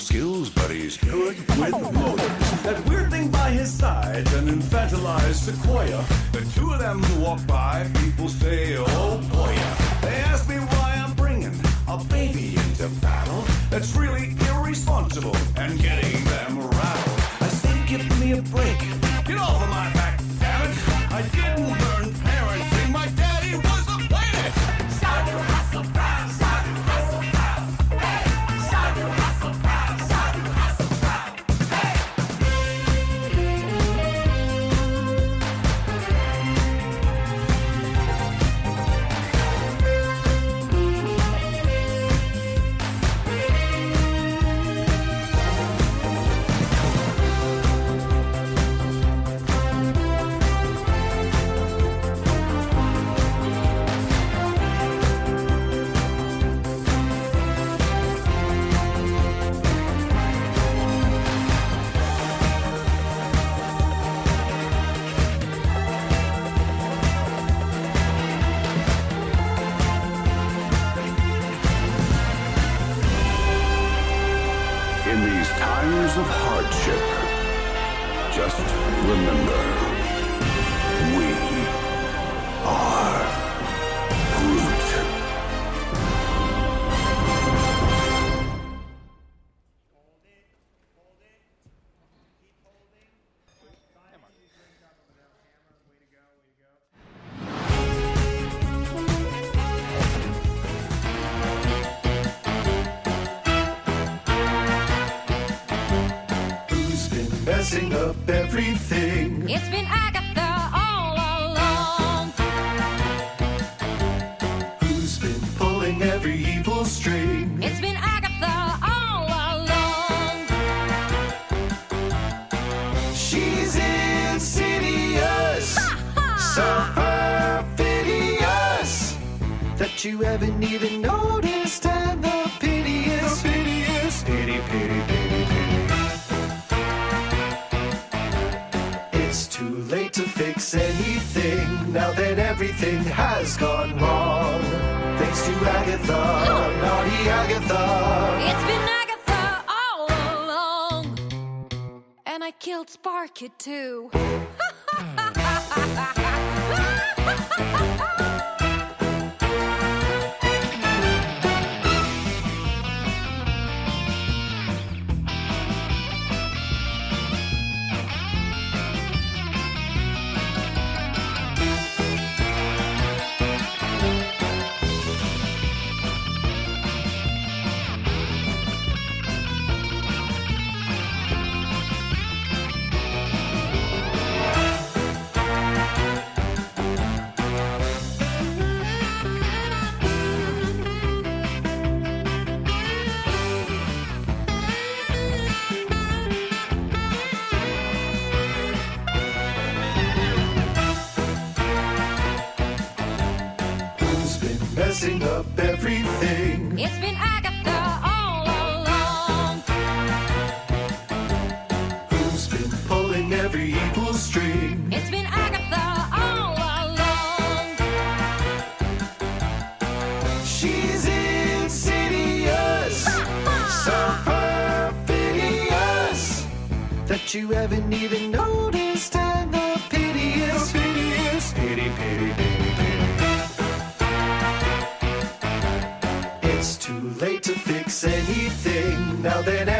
[0.08, 2.64] skills, but he's good with motives.
[2.64, 6.02] That weird thing by his side, an infantilized sequoia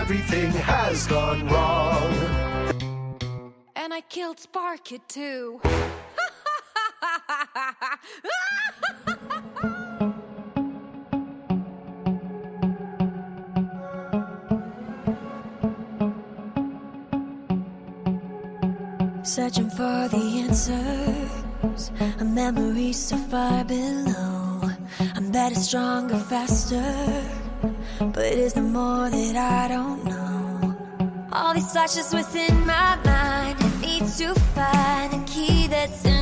[0.10, 2.14] everything has gone wrong.
[3.76, 5.60] And I killed Sparky too.
[19.24, 21.92] Searching for the answers,
[22.22, 24.62] a memory so far below.
[25.16, 27.47] I'm better, stronger, faster.
[28.00, 30.76] But it's the more that I don't know.
[31.32, 36.17] All these flashes within my mind, I need to find the key that's in.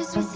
[0.00, 0.29] All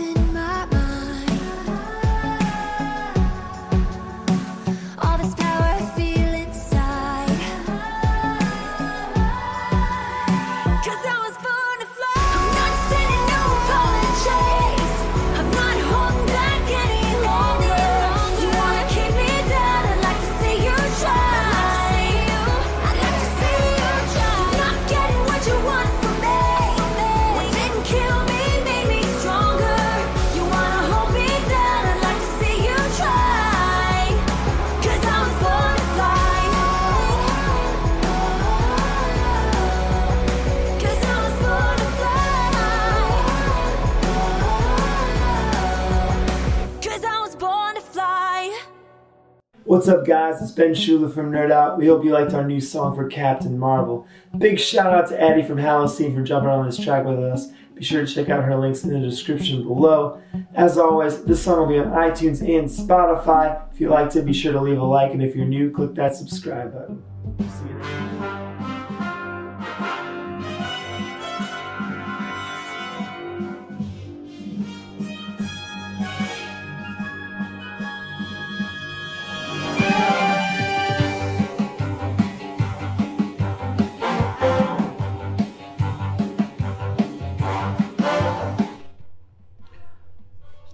[49.85, 50.41] What's up, guys?
[50.41, 51.77] It's Ben Shula from Nerd Out.
[51.77, 54.09] We hope you liked our new song for Captain Marvel.
[54.39, 57.49] Big shout out to Addie from Halocene for jumping on this track with us.
[57.75, 60.23] Be sure to check out her links in the description below.
[60.55, 63.61] As always, this song will be on iTunes and Spotify.
[63.75, 65.95] If you liked it, be sure to leave a like, and if you're new, click
[65.97, 67.03] that subscribe button.
[67.41, 68.14] See you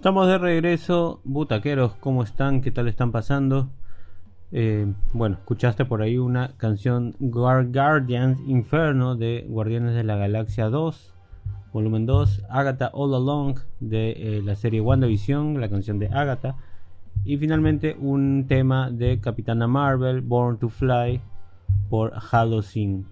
[0.01, 2.61] Estamos de regreso, butaqueros, ¿cómo están?
[2.61, 3.69] ¿Qué tal están pasando?
[4.51, 10.69] Eh, bueno, escuchaste por ahí una canción Guar- Guardians Inferno de Guardianes de la Galaxia
[10.69, 11.13] 2,
[11.71, 16.55] volumen 2, Agatha All Along de eh, la serie WandaVision, la canción de Agatha,
[17.23, 21.21] y finalmente un tema de Capitana Marvel, Born to Fly,
[21.91, 23.03] por Halocene.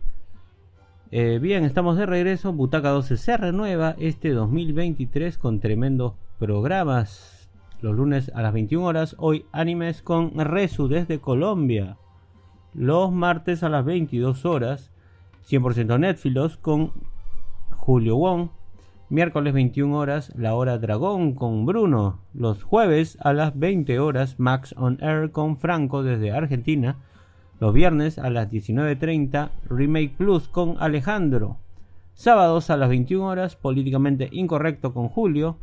[1.11, 2.51] Eh, bien, estamos de regreso.
[2.51, 7.49] Butaca 12 se renueva este 2023 con tremendos programas.
[7.81, 9.15] Los lunes a las 21 horas.
[9.19, 11.97] Hoy animes con Resu desde Colombia.
[12.73, 14.91] Los martes a las 22 horas.
[15.47, 16.91] 100% Netflix con
[17.77, 18.49] Julio Wong.
[19.09, 22.19] Miércoles 21 horas, La Hora Dragón con Bruno.
[22.33, 26.97] Los jueves a las 20 horas, Max on Air con Franco desde Argentina.
[27.59, 31.57] Los viernes a las 19.30, Remake Plus con Alejandro.
[32.13, 35.57] Sábados a las 21 horas, Políticamente Incorrecto con Julio.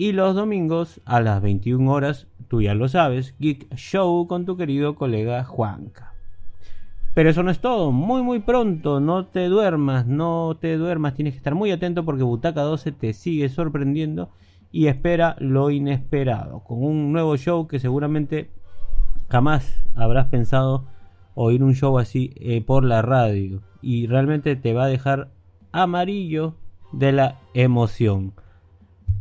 [0.00, 4.56] Y los domingos a las 21 horas, tú ya lo sabes, Geek Show con tu
[4.56, 6.14] querido colega Juanca.
[7.14, 11.34] Pero eso no es todo, muy muy pronto, no te duermas, no te duermas, tienes
[11.34, 14.30] que estar muy atento porque Butaca 12 te sigue sorprendiendo
[14.72, 18.48] y espera lo inesperado, con un nuevo show que seguramente
[19.28, 20.86] jamás habrás pensado
[21.34, 23.60] oír un show así eh, por la radio.
[23.82, 25.28] Y realmente te va a dejar
[25.72, 26.54] amarillo
[26.90, 28.32] de la emoción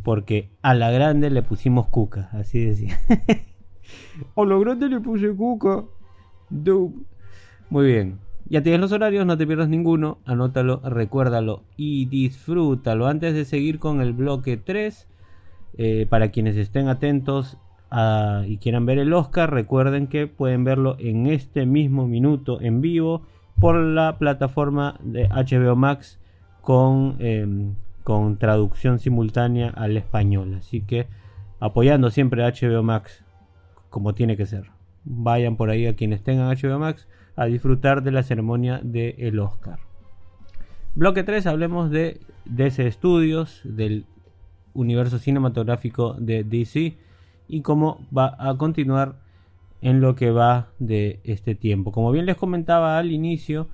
[0.03, 2.97] porque a la grande le pusimos cuca, así decía.
[4.35, 5.83] a la grande le puse cuca.
[7.69, 8.19] Muy bien.
[8.51, 10.17] Ya tienes los horarios, no te pierdas ninguno.
[10.25, 13.07] Anótalo, recuérdalo y disfrútalo.
[13.07, 15.07] Antes de seguir con el bloque 3,
[15.77, 17.57] eh, para quienes estén atentos
[17.91, 22.81] a- y quieran ver el Oscar, recuerden que pueden verlo en este mismo minuto en
[22.81, 23.21] vivo
[23.59, 26.19] por la plataforma de HBO Max
[26.61, 27.75] con, em,
[28.10, 30.55] con traducción simultánea al español.
[30.55, 31.05] Así que
[31.60, 33.24] apoyando siempre a HBO Max
[33.91, 34.72] como tiene que ser.
[35.03, 39.78] Vayan por ahí a quienes tengan HBO Max a disfrutar de la ceremonia del Oscar.
[40.95, 44.07] Bloque 3, hablemos de DC Studios, del
[44.74, 46.97] universo cinematográfico de DC
[47.47, 49.20] y cómo va a continuar
[49.84, 51.91] en lo que va de este tiempo.
[51.91, 53.68] Como bien les comentaba al inicio,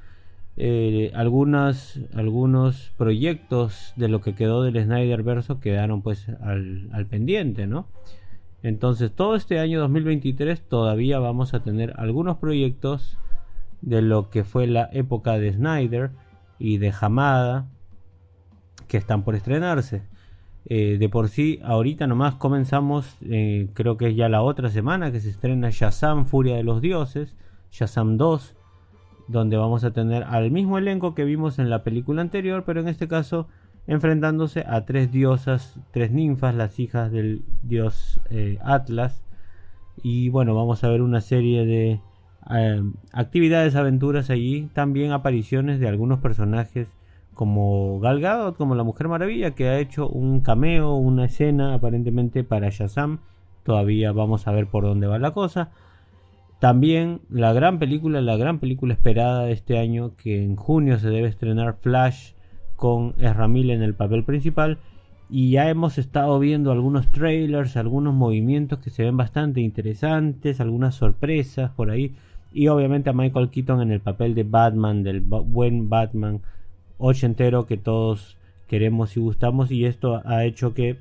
[0.58, 7.68] eh, algunas, algunos proyectos de lo que quedó del Snyder verso quedaron pues al, pendiente,
[7.68, 7.88] ¿no?
[8.64, 13.18] Entonces todo este año 2023 todavía vamos a tener algunos proyectos
[13.82, 16.12] de lo que fue la época de Snyder
[16.58, 17.68] y de Hamada
[18.88, 20.04] que están por estrenarse.
[20.68, 25.12] Eh, de por sí, ahorita nomás comenzamos, eh, creo que es ya la otra semana
[25.12, 27.36] que se estrena Shazam, Furia de los Dioses,
[27.72, 28.56] Shazam 2,
[29.28, 32.88] donde vamos a tener al mismo elenco que vimos en la película anterior, pero en
[32.88, 33.48] este caso
[33.88, 39.24] enfrentándose a tres diosas, tres ninfas, las hijas del dios eh, Atlas.
[40.04, 42.02] Y bueno, vamos a ver una serie de
[42.52, 46.88] eh, actividades, aventuras allí, también apariciones de algunos personajes
[47.34, 52.44] como Gal Gadot, como la Mujer Maravilla, que ha hecho un cameo, una escena aparentemente
[52.44, 53.20] para Shazam.
[53.64, 55.72] Todavía vamos a ver por dónde va la cosa.
[56.60, 61.10] También la gran película, la gran película esperada de este año, que en junio se
[61.10, 62.32] debe estrenar Flash
[62.76, 64.80] con Ezra Miller en el papel principal.
[65.28, 70.94] y ya hemos estado viendo algunos trailers, algunos movimientos que se ven bastante interesantes, algunas
[70.96, 72.16] sorpresas por ahí
[72.54, 76.42] y obviamente a Michael Keaton en el papel de Batman, del buen Batman
[77.00, 78.38] ochentero que todos
[78.68, 81.00] queremos y gustamos y esto ha hecho que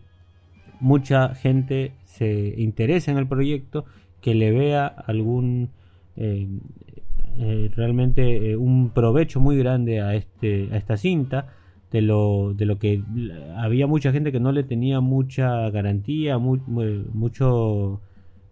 [0.81, 3.85] mucha gente se interese en el proyecto,
[4.25, 5.69] que le vea algún
[6.17, 6.49] eh,
[7.37, 8.23] eh, realmente
[8.53, 11.49] eh, un provecho muy grande a este a esta cinta
[11.93, 13.03] de lo de lo que
[13.57, 18.01] había mucha gente que no le tenía mucha garantía mu- mu- mucho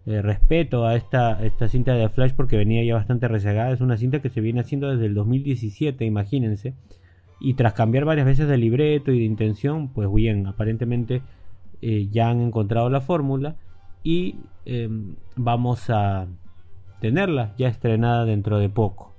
[0.05, 3.71] respeto a esta, esta cinta de Flash porque venía ya bastante rezagada.
[3.71, 6.73] Es una cinta que se viene haciendo desde el 2017 imagínense.
[7.39, 11.21] Y tras cambiar varias veces de libreto y de intención pues bien aparentemente
[12.11, 13.55] ya han encontrado la fórmula
[14.03, 14.35] y
[14.65, 14.89] eh,
[15.35, 16.27] vamos a
[16.99, 19.13] tenerla ya estrenada dentro de poco.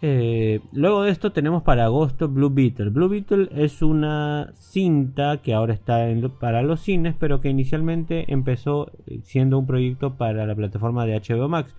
[0.00, 2.90] Eh, luego de esto tenemos para agosto Blue Beetle.
[2.90, 6.06] Blue Beetle es una cinta que ahora está
[6.38, 11.20] para los cines, pero que inicialmente empezó eh, siendo un proyecto para la plataforma de
[11.20, 11.74] HBO Max.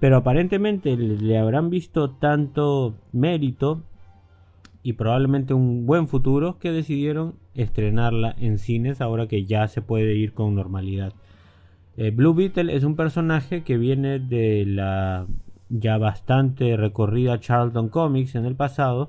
[0.00, 3.82] Pero aparentemente le habrán visto tanto mérito
[4.82, 10.14] y probablemente un buen futuro que decidieron estrenarla en cines ahora que ya se puede
[10.16, 11.12] ir con normalidad.
[11.96, 15.26] Eh, Blue Beetle es un personaje que viene de la
[15.68, 19.08] ya bastante recorrida Charlton Comics en el pasado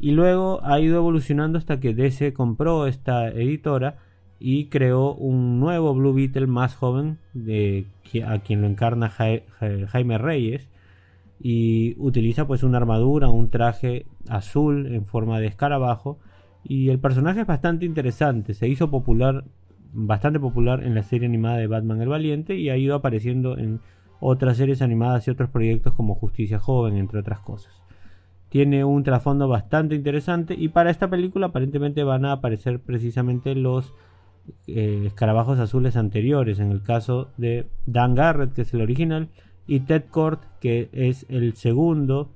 [0.00, 3.98] y luego ha ido evolucionando hasta que DC compró esta editora
[4.40, 7.86] y creó un nuevo Blue Beetle más joven de,
[8.26, 10.68] a quien lo encarna Ja- Ja- Jaime Reyes
[11.40, 16.18] y utiliza pues una armadura, un traje azul en forma de escarabajo
[16.64, 19.44] y el personaje es bastante interesante, se hizo popular
[19.92, 23.80] bastante popular en la serie animada de Batman el Valiente y ha ido apareciendo en
[24.20, 27.82] otras series animadas y otros proyectos como Justicia Joven, entre otras cosas.
[28.48, 33.94] Tiene un trasfondo bastante interesante y para esta película aparentemente van a aparecer precisamente los
[34.66, 39.28] eh, escarabajos azules anteriores, en el caso de Dan Garrett, que es el original,
[39.66, 42.30] y Ted Kord, que es el segundo,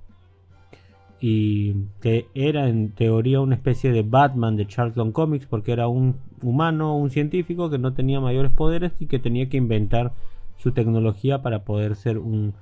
[1.24, 6.16] y que era en teoría una especie de Batman de Charlton Comics, porque era un
[6.42, 10.12] humano, un científico que no tenía mayores poderes y que tenía que inventar
[10.56, 12.54] su tecnología para poder ser un,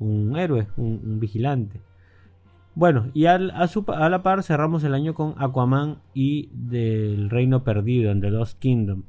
[0.00, 1.80] un héroe, un, vigilante.
[2.74, 7.62] Bueno, y a, su a la par cerramos el año con Aquaman y del Reino
[7.62, 9.04] Perdido, en The Lost Kingdom.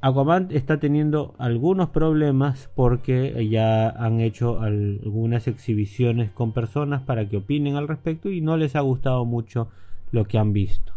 [0.00, 7.28] Aquaman está teniendo algunos problemas porque ya han hecho al- algunas exhibiciones con personas para
[7.28, 9.68] que opinen al respecto y no les ha gustado mucho
[10.12, 10.92] lo que han visto.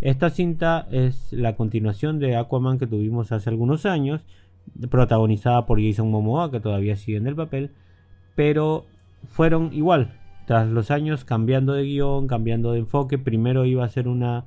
[0.00, 4.22] Esta cinta es la continuación de Aquaman que tuvimos hace algunos años,
[4.88, 7.70] protagonizada por Jason Momoa, que todavía sigue en el papel,
[8.36, 8.84] pero
[9.26, 10.12] fueron igual,
[10.46, 13.18] tras los años cambiando de guion, cambiando de enfoque.
[13.18, 14.44] Primero iba a ser una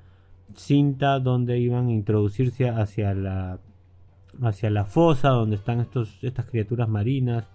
[0.56, 3.60] cinta donde iban a introducirse hacia la
[4.42, 7.46] hacia la fosa donde están estos estas criaturas marinas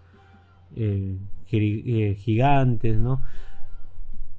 [0.76, 1.16] eh,
[1.50, 3.22] eh, gigantes, ¿no?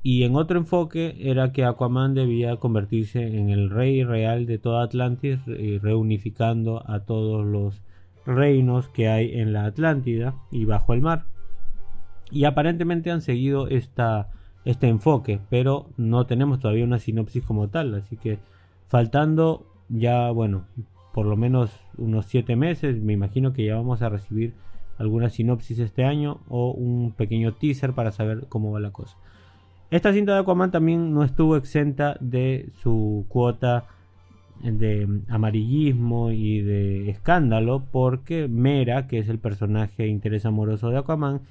[0.02, 4.84] Y en otro enfoque era que Aquaman debía convertirse en el rey real de toda
[4.84, 5.39] Atlantis,
[5.82, 7.82] reunificando a todos los
[8.26, 11.26] reinos que hay en la Atlántida y bajo el mar.
[12.32, 14.30] Y aparentemente han seguido esta,
[14.66, 18.39] este enfoque, pero no tenemos todavía una sinopsis como tal, así que
[18.88, 20.66] faltando ya, bueno,
[21.14, 24.53] por lo menos unos 7 meses, me imagino que ya vamos a recibir
[24.97, 29.18] alguna sinopsis este año o un pequeño teaser para saber cómo va la cosa.
[29.91, 33.86] Esta cinta de Aquaman también no estuvo exenta de su cuota
[34.64, 41.41] de amarillismo y de escándalo porque Mera, que es el personaje interés amoroso de Aquaman,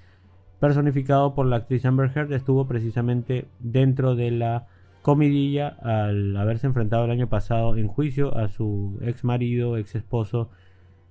[0.59, 4.67] personificado por la actriz Amber Heard, estuvo precisamente dentro de la
[5.03, 10.49] comidilla al haberse enfrentado el año pasado en juicio a su ex marido, ex esposo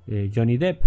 [0.08, 0.82] eh, Johnny Depp.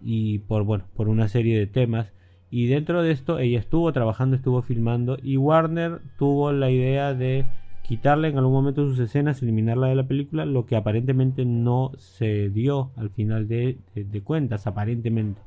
[0.00, 2.12] Y por bueno, por una serie de temas.
[2.50, 5.18] Y dentro de esto ella estuvo trabajando, estuvo filmando.
[5.22, 7.46] Y Warner tuvo la idea de
[7.84, 12.48] quitarle en algún momento sus escenas, eliminarla de la película, lo que aparentemente no se
[12.48, 13.78] dio al final de,
[14.24, 15.40] cuentas, aparentemente.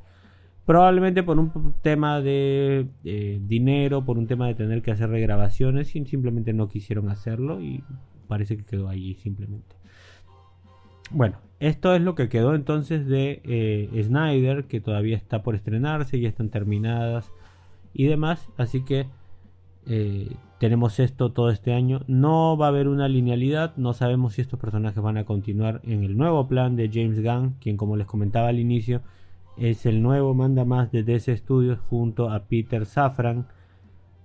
[0.68, 5.96] Probablemente por un tema de eh, dinero, por un tema de tener que hacer regrabaciones
[5.96, 7.86] y simplemente no quisieron hacerlo y
[8.28, 9.78] parece que quedó allí simplemente.
[11.10, 16.20] Bueno, esto es lo que quedó entonces de eh, Snyder, que todavía está por estrenarse,
[16.20, 17.32] ya están terminadas
[17.94, 18.50] y demás.
[18.58, 19.08] Así que
[19.86, 22.02] eh, tenemos esto todo este año.
[22.08, 26.04] No va a haber una linealidad, no sabemos si estos personajes van a continuar en
[26.04, 29.02] el nuevo plan de James Gunn, quien como les comentaba al inicio
[29.60, 33.48] es el nuevo manda más de DC Studios junto a Peter Safran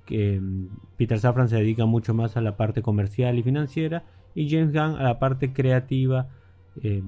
[0.06, 4.04] que mm, Peter Safran se dedica mucho más a la parte comercial y financiera
[4.34, 6.28] y James Gunn a la parte creativa
[6.82, 7.02] eh,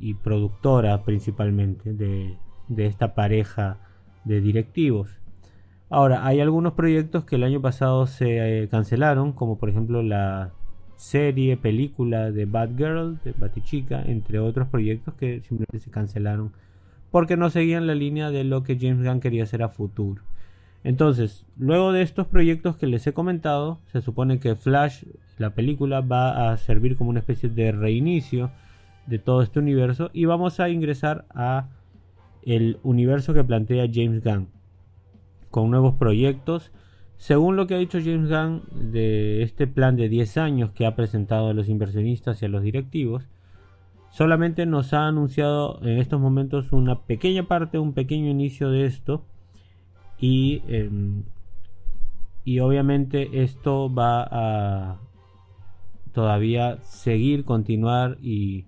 [0.00, 3.78] y productora principalmente de, de esta pareja
[4.24, 5.20] de directivos.
[5.90, 10.52] Ahora, hay algunos proyectos que el año pasado se eh, cancelaron, como por ejemplo la
[10.96, 16.52] serie, película de Batgirl, de Batichica, entre otros proyectos que simplemente se cancelaron
[17.10, 20.22] porque no seguían la línea de lo que James Gunn quería hacer a futuro.
[20.82, 25.04] Entonces, luego de estos proyectos que les he comentado, se supone que Flash,
[25.36, 28.50] la película, va a servir como una especie de reinicio
[29.06, 31.68] de todo este universo y vamos a ingresar a
[32.42, 34.48] el universo que plantea James Gunn
[35.50, 36.72] con nuevos proyectos.
[37.18, 40.96] Según lo que ha dicho James Gunn de este plan de 10 años que ha
[40.96, 43.28] presentado a los inversionistas y a los directivos,
[44.10, 49.24] solamente nos ha anunciado en estos momentos una pequeña parte, un pequeño inicio de esto.
[50.18, 51.22] Y, em,
[52.44, 54.98] y obviamente esto va a
[56.12, 58.66] todavía seguir, continuar y,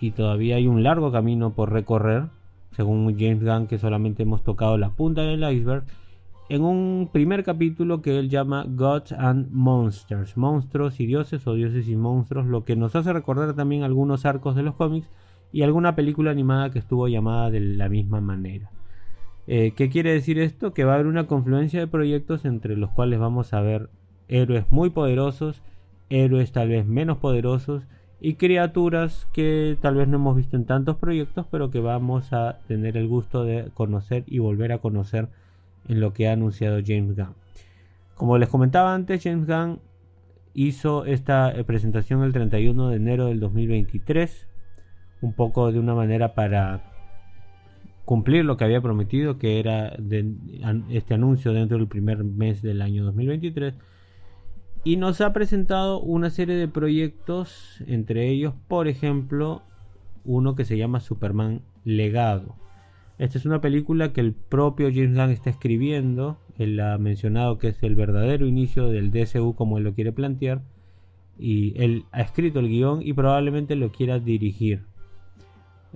[0.00, 2.28] y todavía hay un largo camino por recorrer
[2.78, 5.84] según James Gunn, que solamente hemos tocado la punta del iceberg,
[6.48, 11.88] en un primer capítulo que él llama Gods and Monsters, monstruos y dioses o dioses
[11.88, 15.10] y monstruos, lo que nos hace recordar también algunos arcos de los cómics
[15.52, 18.70] y alguna película animada que estuvo llamada de la misma manera.
[19.46, 20.72] Eh, ¿Qué quiere decir esto?
[20.72, 23.90] Que va a haber una confluencia de proyectos entre los cuales vamos a ver
[24.28, 25.62] héroes muy poderosos,
[26.10, 27.82] héroes tal vez menos poderosos
[28.20, 32.58] y criaturas que tal vez no hemos visto en tantos proyectos, pero que vamos a
[32.66, 35.28] tener el gusto de conocer y volver a conocer
[35.86, 37.34] en lo que ha anunciado James Gunn.
[38.14, 39.80] Como les comentaba antes, James Gunn
[40.54, 44.48] hizo esta eh, presentación el 31 de enero del 2023,
[45.20, 46.82] un poco de una manera para
[48.04, 49.96] cumplir lo que había prometido, que era
[50.88, 53.74] este anuncio dentro del primer mes del año 2023
[54.84, 59.62] y nos ha presentado una serie de proyectos, entre ellos, por ejemplo,
[60.24, 62.56] uno que se llama Superman Legado.
[63.18, 66.38] Esta es una película que el propio James Gunn está escribiendo.
[66.56, 70.62] Él ha mencionado que es el verdadero inicio del DCU como él lo quiere plantear.
[71.36, 74.84] Y él ha escrito el guion y probablemente lo quiera dirigir.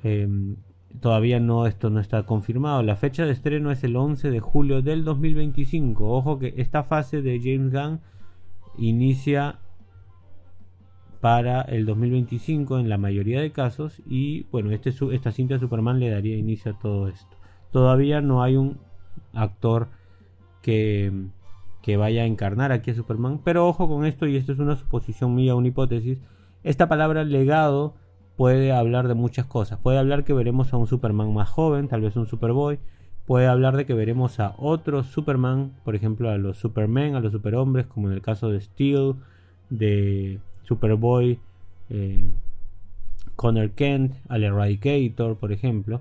[0.03, 0.57] Em,
[1.01, 2.83] todavía no, esto no está confirmado.
[2.83, 6.09] La fecha de estreno es el 11 de julio del 2025.
[6.13, 8.01] Ojo que esta fase de James Gunn
[8.79, 9.61] inicia
[11.23, 16.01] para el 2025 en la mayoría de casos y bueno, este, esta cinta de Superman
[16.01, 17.37] le daría inicio a todo esto.
[17.71, 18.81] Todavía no hay un
[19.33, 19.87] actor
[20.63, 21.13] que,
[21.81, 24.75] que vaya a encarnar aquí a Superman, pero ojo con esto y esto es una
[24.75, 26.19] suposición mía, una hipótesis.
[26.65, 27.95] Esta palabra legado
[28.37, 29.79] puede hablar de muchas cosas.
[29.79, 32.81] Puede hablar que veremos a un Superman más joven, tal vez un Superboy,
[33.29, 37.31] puede hablar de que veremos a otros Superman, por ejemplo a los Supermen, a los
[37.31, 39.15] superhombres, como en el caso de Steel,
[39.71, 41.39] de Superboy,
[41.91, 42.25] eh,
[43.37, 46.01] Connor Kent, al Eradicator, por ejemplo.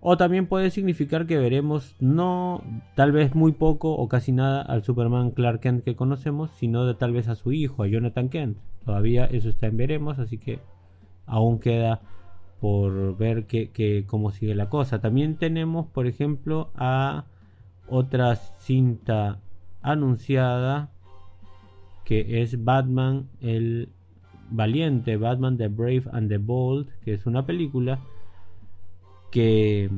[0.00, 2.62] O también puede significar que veremos no
[2.94, 6.94] tal vez muy poco o casi nada al Superman Clark Kent que conocemos, sino de
[6.94, 8.56] tal vez a su hijo, a Jonathan Kent.
[8.84, 10.58] Todavía eso está en veremos, así que
[11.26, 12.00] aún queda
[12.60, 15.00] por ver que, cómo sigue la cosa.
[15.00, 17.24] También tenemos, por ejemplo, a
[17.88, 19.38] otra cinta
[19.82, 20.90] anunciada
[22.10, 23.88] que es Batman el
[24.50, 28.00] Valiente, Batman the Brave and the Bold, que es una película
[29.30, 29.88] que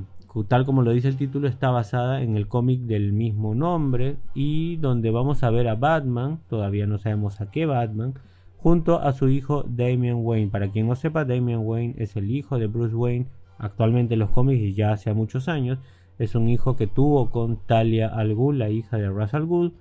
[0.46, 4.76] tal como lo dice el título está basada en el cómic del mismo nombre y
[4.76, 8.12] donde vamos a ver a Batman, todavía no sabemos a qué Batman,
[8.58, 10.50] junto a su hijo Damian Wayne.
[10.50, 13.24] Para quien no sepa, Damian Wayne es el hijo de Bruce Wayne
[13.56, 15.78] actualmente en los cómics y ya hace muchos años.
[16.18, 19.72] Es un hijo que tuvo con Talia al Ghul, la hija de Russell Ghul.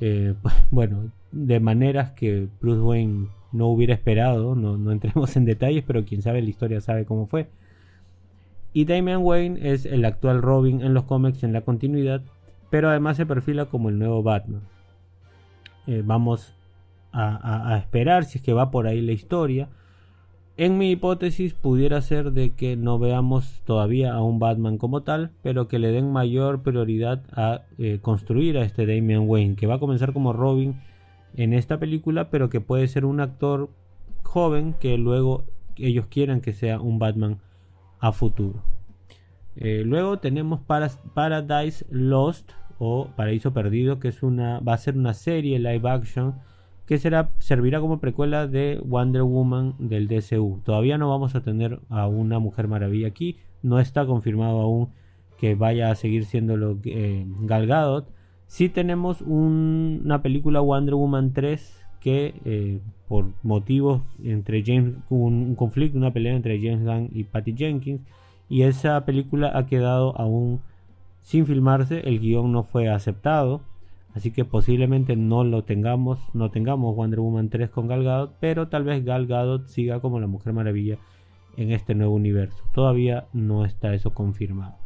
[0.00, 0.34] Eh,
[0.70, 6.04] bueno, de maneras que Bruce Wayne no hubiera esperado, no, no entremos en detalles, pero
[6.04, 7.48] quien sabe la historia sabe cómo fue.
[8.72, 12.22] Y Damian Wayne es el actual Robin en los cómics en la continuidad,
[12.70, 14.62] pero además se perfila como el nuevo Batman.
[15.86, 16.54] Eh, vamos
[17.12, 19.68] a, esperar si es que va por ahí la historia.
[20.60, 25.30] En mi hipótesis pudiera ser de que no veamos todavía a un Batman como tal,
[25.40, 29.76] pero que le den mayor prioridad a eh, construir a este Damian Wayne, que va
[29.76, 30.78] a comenzar como Robin
[31.34, 33.70] en esta película, pero que puede ser un actor
[34.22, 35.44] joven que luego
[35.76, 37.38] ellos quieran que sea un Batman
[37.98, 38.62] a futuro.
[39.56, 40.60] Eh, luego tenemos
[41.14, 46.34] Paradise Lost o Paraíso Perdido, que es una, va a ser una serie live action
[46.90, 50.60] que será, servirá como precuela de Wonder Woman del DCU.
[50.64, 54.88] Todavía no vamos a tener a una Mujer Maravilla aquí, no está confirmado aún
[55.38, 58.08] que vaya a seguir siendo lo eh, Gal Gadot.
[58.48, 65.54] Sí tenemos una película Wonder Woman 3 que eh, por motivos entre James, un, un
[65.54, 68.00] conflicto, una pelea entre James Gunn y Patty Jenkins,
[68.48, 70.60] y esa película ha quedado aún
[71.20, 73.60] sin filmarse, el guion no fue aceptado,
[74.14, 78.68] así que posiblemente no lo tengamos, no tengamos Wonder Woman 3 con Gal Gadot, pero
[78.68, 80.98] tal vez Gal Gadot siga como la Mujer Maravilla
[81.56, 82.64] en este nuevo universo.
[82.72, 84.76] Todavía no está eso confirmado.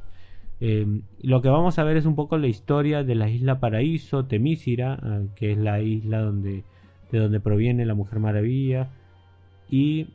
[0.60, 0.86] Eh,
[1.20, 4.98] lo que vamos a ver es un poco la historia de la isla Paraíso, Temísira,
[5.02, 6.64] eh, que es la isla de
[7.12, 8.90] donde proviene la Mujer Maravilla.
[9.68, 10.08] Y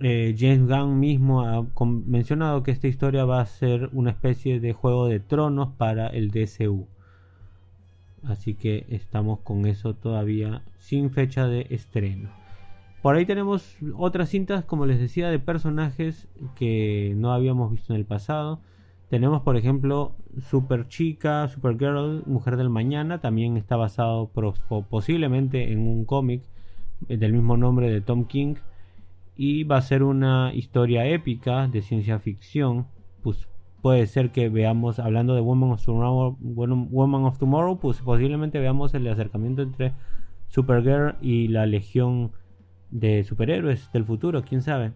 [0.00, 1.66] eh, James Gunn mismo ha
[2.06, 6.30] mencionado que esta historia va a ser una especie de juego de tronos para el
[6.30, 6.86] DCU.
[8.26, 12.30] Así que estamos con eso todavía sin fecha de estreno.
[13.04, 18.00] Por ahí tenemos otras cintas, como les decía, de personajes que no habíamos visto en
[18.00, 18.60] el pasado.
[19.10, 20.16] Tenemos, por ejemplo,
[20.48, 23.20] Super Chica, Supergirl, Mujer del Mañana.
[23.20, 24.30] También está basado
[24.88, 26.42] posiblemente en un cómic
[27.08, 28.54] eh, del mismo nombre de Tom King.
[29.36, 32.86] Y va a ser una historia épica de ciencia ficción.
[33.22, 33.46] Pues
[33.84, 38.94] puede ser que veamos, hablando de Woman of Tomorrow, Woman of Tomorrow pues posiblemente veamos
[38.94, 39.92] el acercamiento entre
[40.48, 42.32] Supergirl y la legión
[42.90, 44.94] de superhéroes del futuro, quién sabe.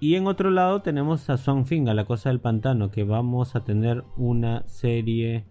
[0.00, 3.62] Y en otro lado tenemos a Thing, a la cosa del pantano, que vamos a
[3.62, 5.44] tener una serie,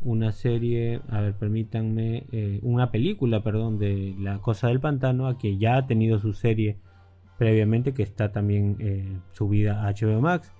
[0.00, 5.38] una serie, a ver, permítanme, eh, una película, perdón, de la cosa del pantano, a
[5.38, 6.78] que ya ha tenido su serie
[7.38, 10.52] previamente, que está también eh, subida a HBO Max.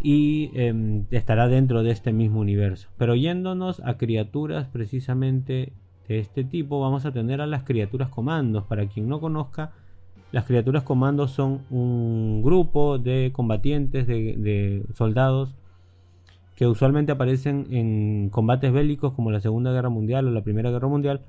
[0.00, 2.88] Y em, estará dentro de este mismo universo.
[2.96, 5.72] Pero yéndonos a criaturas precisamente
[6.08, 8.64] de este tipo, vamos a tener a las criaturas comandos.
[8.64, 9.72] Para quien no conozca,
[10.32, 15.54] las criaturas comandos son un grupo de combatientes, de, soldados,
[16.56, 20.88] que usualmente aparecen en combates bélicos como la Segunda Guerra Mundial o la Primera Guerra
[20.88, 21.20] Mundial,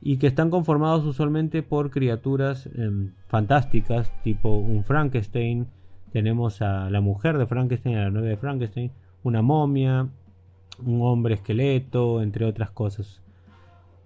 [0.00, 5.66] y que están conformados usualmente por criaturas em, fantásticas, tipo un Frankenstein,
[6.12, 8.92] tenemos a la mujer de Frankenstein, a la novia de Frankenstein,
[9.22, 10.08] una momia,
[10.84, 13.22] un hombre esqueleto, entre otras cosas.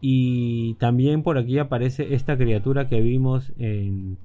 [0.01, 4.19] Y también por aquí aparece esta criatura que vimos en,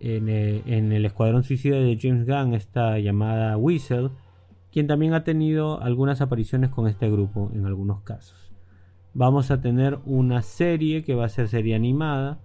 [0.00, 4.10] en, eh, en el Escuadrón Suicida de James Gunn, esta llamada Whistle,
[4.70, 8.52] quien también ha tenido algunas apariciones con este grupo en algunos casos.
[9.14, 12.40] Vamos a tener una serie que va a ser serie animada,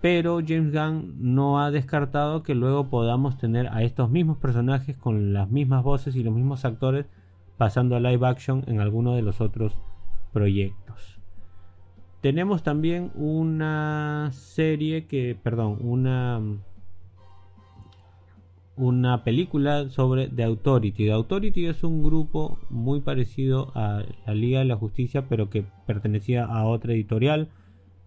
[0.00, 5.32] pero James Gunn no ha descartado que luego podamos tener a estos mismos personajes con
[5.32, 7.06] las mismas voces y los mismos actores
[7.56, 9.78] pasando a live action en alguno de los otros
[10.32, 11.18] proyectos.
[12.20, 16.40] Tenemos también una serie que, perdón, una
[18.78, 21.06] una película sobre The Authority.
[21.06, 25.64] The Authority es un grupo muy parecido a la Liga de la Justicia, pero que
[25.86, 27.48] pertenecía a otra editorial,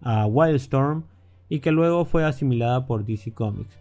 [0.00, 1.04] a Wildstorm,
[1.52, 3.78] y que luego fue asimilada por DC Comics,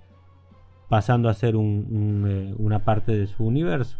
[0.89, 3.95] pasando a ser eh, una parte de su universo.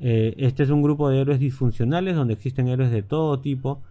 [0.00, 3.82] Eh, este es un grupo de héroes disfuncionales donde existen héroes de todo tipo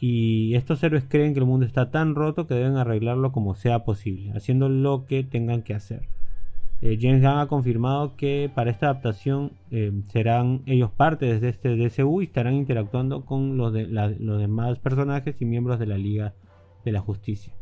[0.00, 3.80] y estos héroes creen que el mundo está tan roto que deben arreglarlo como sea
[3.80, 6.02] posible, haciendo lo que tengan que hacer.
[6.80, 9.50] Eh, James Gunn ha confirmado que para esta adaptación
[10.12, 15.42] serán ellos parte de este DCU y estarán interactuando con los, de, los demás personajes
[15.42, 16.34] y miembros de la Liga
[16.84, 17.57] de la Justicia.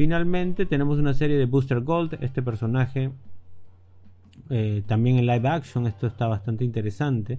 [0.00, 3.12] Finalmente tenemos una serie de Booster Gold, este personaje
[4.48, 7.38] eh, también en live action, esto está bastante interesante.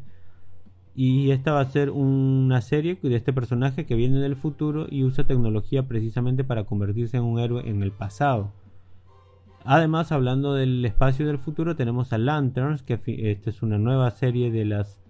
[0.93, 5.03] Y esta va a ser una serie de este personaje que viene del futuro y
[5.03, 8.51] usa tecnología precisamente para convertirse en un héroe en el pasado.
[9.65, 13.01] Además, hablando del espacio del futuro, tenemos a Lanterns, que
[13.31, 15.01] esta es una nueva serie de las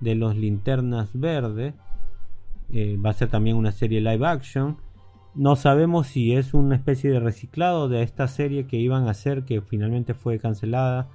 [0.00, 1.72] de los linternas verde.
[2.72, 4.89] Eh, va a ser también una serie live action.
[5.34, 9.44] No sabemos si es una especie de reciclado de esta serie que iban a hacer,
[9.44, 11.08] que finalmente fue cancelada.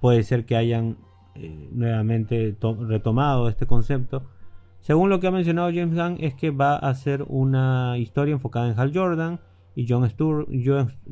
[0.00, 0.96] Puede ser que hayan
[1.34, 4.22] eh, nuevamente to- retomado este concepto.
[4.80, 8.68] Según lo que ha mencionado James Gunn, es que va a ser una historia enfocada
[8.70, 9.40] en Hal Jordan
[9.74, 10.08] y John,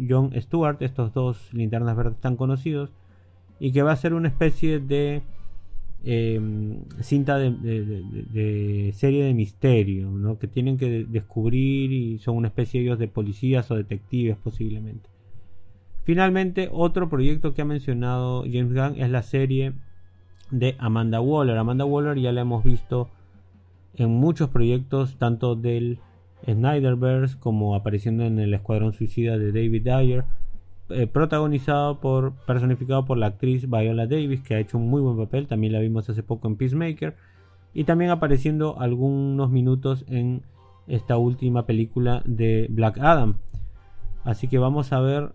[0.08, 2.90] John Stewart, estos dos linternas verdes tan conocidos,
[3.60, 5.22] y que va a ser una especie de
[6.06, 6.38] eh,
[7.00, 10.38] cinta de, de- serie de misterio, ¿no?
[10.38, 15.08] que tienen que de- descubrir y son una especie ellos de policías o detectives posiblemente.
[16.04, 19.72] Finalmente, otro proyecto que ha mencionado James Gunn es la serie
[20.50, 21.56] de Amanda Waller.
[21.56, 23.08] Amanda Waller ya la hemos visto
[23.96, 25.98] en muchos proyectos, tanto del
[26.44, 30.24] Snyderverse como apareciendo en el Escuadrón Suicida de David Dyer,
[30.90, 35.16] eh, protagonizado por, personificado por la actriz Viola Davis, que ha hecho un muy buen
[35.16, 37.16] papel, también la vimos hace poco en Peacemaker,
[37.72, 40.42] y también apareciendo algunos minutos en
[40.86, 43.38] esta última película de Black Adam.
[44.24, 45.32] Así que vamos a ver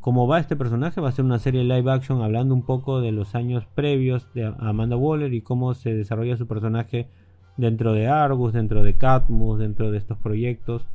[0.00, 1.00] cómo va este personaje.
[1.00, 4.52] Va a ser una serie live action hablando un poco de los años previos de
[4.58, 7.08] Amanda Waller y cómo se desarrolla su personaje
[7.56, 10.86] dentro de Argus, dentro de Catmus, dentro de estos proyectos.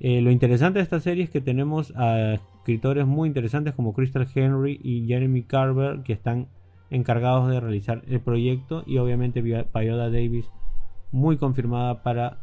[0.00, 4.26] Eh, lo interesante de esta serie es que tenemos a escritores muy interesantes como Crystal
[4.34, 6.48] Henry y Jeremy Carver que están
[6.90, 10.50] encargados de realizar el proyecto y obviamente Viola Davis
[11.12, 12.38] muy confirmada para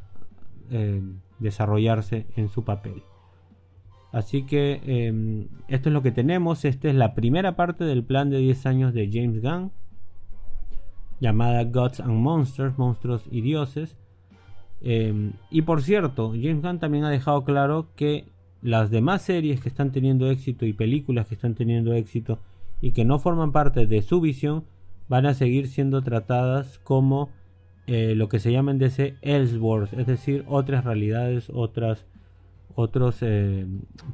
[0.70, 1.02] eh,
[1.40, 3.04] desarrollarse en su papel.
[4.12, 6.66] Así que eh, esto es lo que tenemos.
[6.66, 9.72] Esta es la primera parte del plan de 10 años de James Gunn,
[11.20, 13.98] llamada Gods and Monsters, Monstruos y Dioses.
[14.84, 18.26] Eh, y por cierto, James Gunn también ha dejado claro que
[18.62, 22.40] las demás series que están teniendo éxito y películas que están teniendo éxito
[22.80, 24.64] y que no forman parte de su visión
[25.08, 27.30] van a seguir siendo tratadas como
[27.88, 32.06] eh, lo que se llama en DC Elseworlds, es decir, otras realidades, otras,
[32.76, 33.66] otros eh,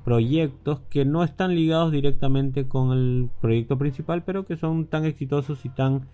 [0.04, 5.66] proyectos que no están ligados directamente con el proyecto principal, pero que son tan exitosos
[5.66, 6.08] y tan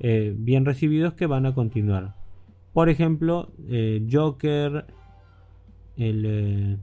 [0.00, 2.14] eh, bien recibidos que van a continuar.
[2.74, 3.50] Por ejemplo,
[4.10, 4.84] Joker,
[5.96, 6.78] el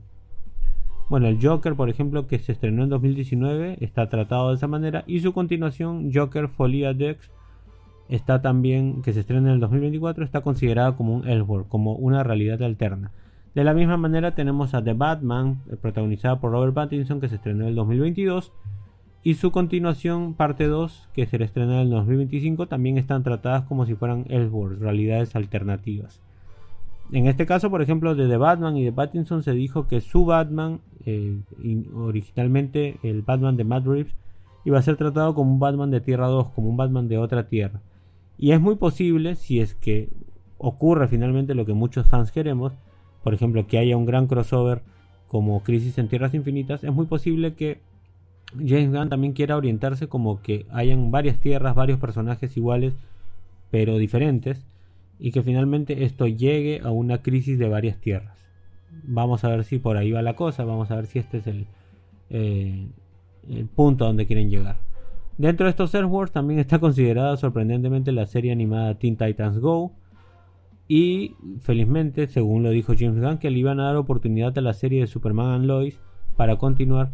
[1.12, 5.04] bueno, el Joker, por ejemplo, que se estrenó en 2019, está tratado de esa manera.
[5.06, 7.30] Y su continuación, Joker Folia Dex,
[8.08, 12.22] está también, que se estrena en el 2024, está considerada como un Elseworld, como una
[12.22, 13.12] realidad alterna.
[13.54, 17.34] De la misma manera tenemos a The Batman, eh, protagonizada por Robert Pattinson, que se
[17.34, 18.50] estrenó en el 2022.
[19.24, 23.86] Y su continuación, parte 2, que se estrena en el 2025, también están tratadas como
[23.86, 26.20] si fueran Elseworlds, realidades alternativas.
[27.12, 30.24] En este caso, por ejemplo, de The Batman y de Pattinson se dijo que su
[30.24, 31.36] Batman, eh,
[31.94, 34.14] originalmente el Batman de Matt Reeves,
[34.64, 37.48] iba a ser tratado como un Batman de Tierra 2, como un Batman de otra
[37.48, 37.80] Tierra.
[38.38, 40.08] Y es muy posible, si es que
[40.58, 42.72] ocurre finalmente lo que muchos fans queremos,
[43.22, 44.82] por ejemplo, que haya un gran crossover
[45.28, 47.80] como Crisis en Tierras Infinitas, es muy posible que
[48.54, 52.94] James Gunn también quiera orientarse como que hayan varias tierras, varios personajes iguales,
[53.70, 54.66] pero diferentes
[55.18, 58.36] y que finalmente esto llegue a una crisis de varias tierras.
[59.04, 61.46] Vamos a ver si por ahí va la cosa, vamos a ver si este es
[61.46, 61.66] el,
[62.30, 62.86] eh,
[63.74, 64.78] punto a donde quieren llegar.
[65.38, 69.92] Dentro de estos Wars también está considerada sorprendentemente la serie animada Teen Titans Go.
[70.88, 74.74] Y felizmente, según lo dijo James Gunn, que le iban a dar oportunidad a la
[74.74, 76.00] serie de Superman and Lois
[76.36, 77.12] para continuar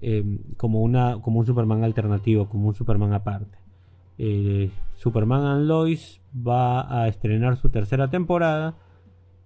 [0.00, 0.24] eh,
[0.56, 3.58] como, una, como un Superman alternativo, como un Superman aparte.
[4.18, 8.76] Eh, Superman and Lois va a estrenar su tercera temporada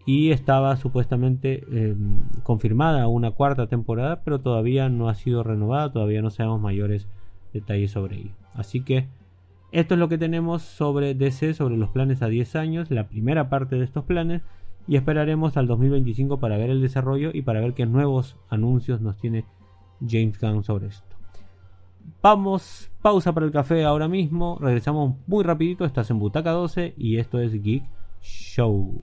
[0.06, 6.22] y estaba supuestamente em, confirmada una cuarta temporada, pero todavía no ha sido renovada, todavía
[6.22, 7.08] no sabemos mayores
[7.52, 8.32] detalles sobre ello.
[8.54, 9.08] Así que
[9.72, 13.48] esto es lo que tenemos sobre DC, sobre los planes a 10 años, la primera
[13.48, 14.42] parte de estos planes,
[14.88, 19.16] y esperaremos al 2025 para ver el desarrollo y para ver qué nuevos anuncios nos
[19.16, 19.44] tiene
[20.06, 21.16] James Gunn sobre esto.
[22.22, 24.58] Vamos, pausa para el café ahora mismo.
[24.60, 25.84] Regresamos muy rapidito.
[25.84, 27.84] Estás en Butaca 12 y esto es Geek
[28.20, 29.02] Show.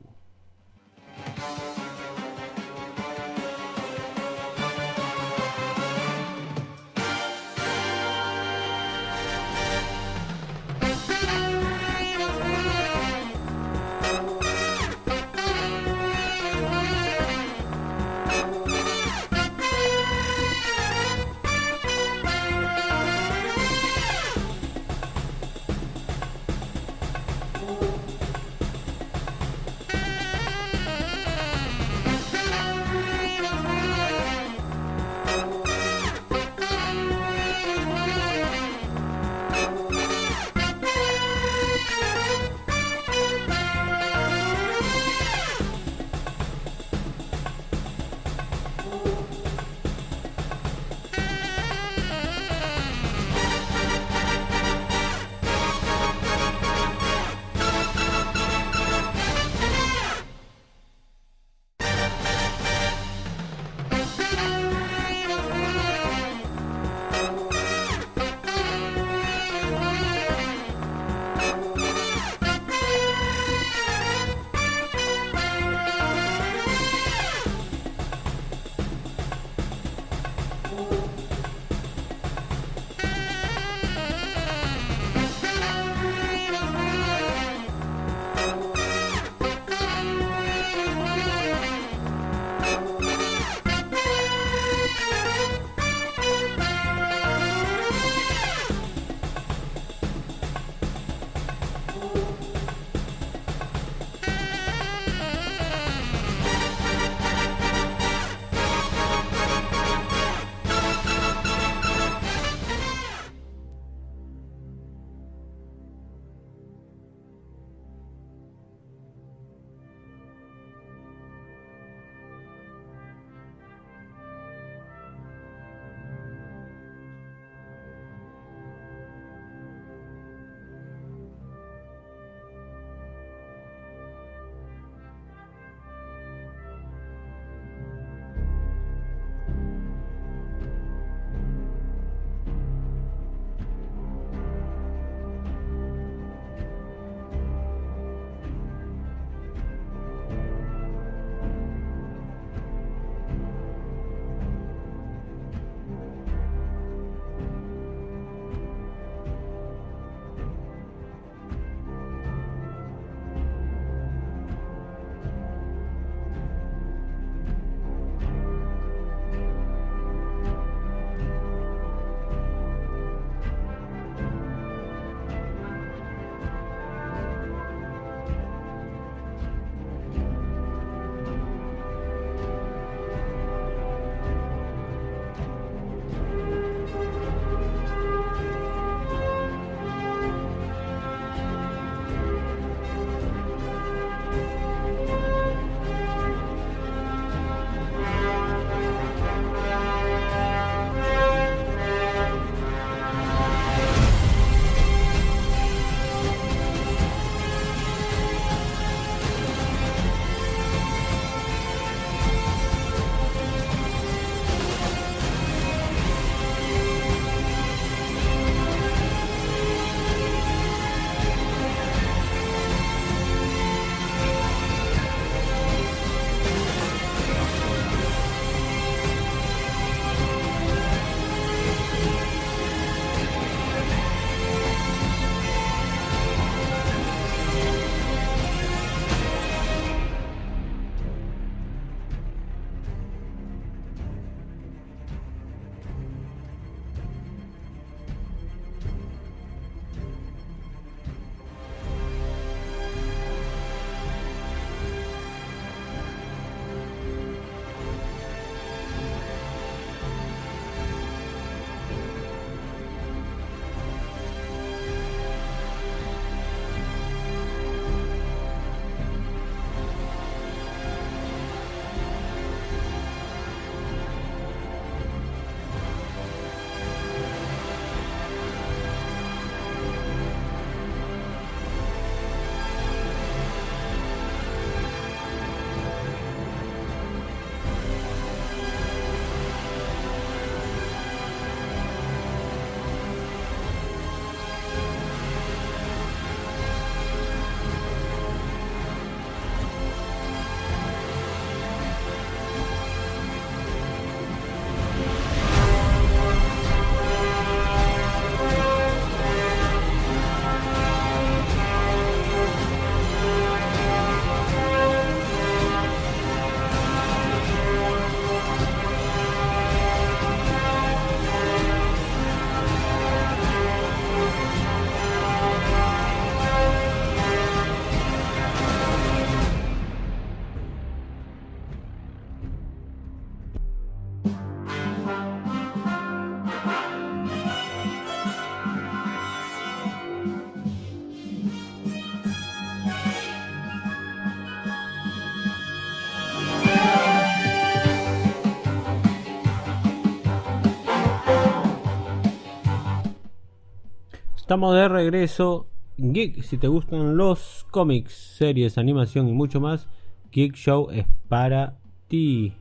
[354.47, 355.67] Estamos de regreso.
[355.97, 359.89] Geek, si te gustan los cómics, series, animación y mucho más,
[360.31, 362.53] Geek Show es para ti.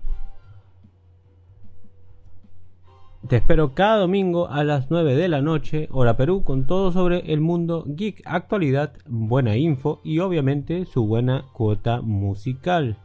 [3.29, 7.33] Te espero cada domingo a las 9 de la noche, hora Perú, con todo sobre
[7.33, 12.99] el mundo geek, actualidad, buena info y obviamente su buena cuota musical.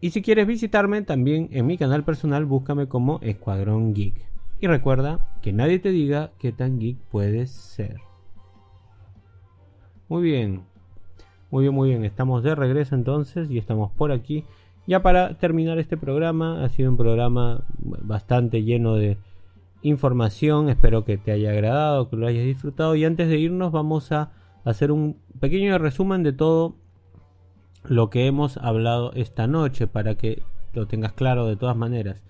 [0.00, 4.37] Y si quieres visitarme también en mi canal personal, búscame como Escuadrón Geek.
[4.60, 7.96] Y recuerda que nadie te diga qué tan geek puedes ser.
[10.08, 10.64] Muy bien,
[11.50, 12.04] muy bien, muy bien.
[12.04, 14.44] Estamos de regreso entonces y estamos por aquí.
[14.86, 19.18] Ya para terminar este programa, ha sido un programa bastante lleno de
[19.82, 20.68] información.
[20.70, 22.96] Espero que te haya agradado, que lo hayas disfrutado.
[22.96, 24.32] Y antes de irnos, vamos a
[24.64, 26.74] hacer un pequeño resumen de todo
[27.84, 32.22] lo que hemos hablado esta noche para que lo tengas claro de todas maneras.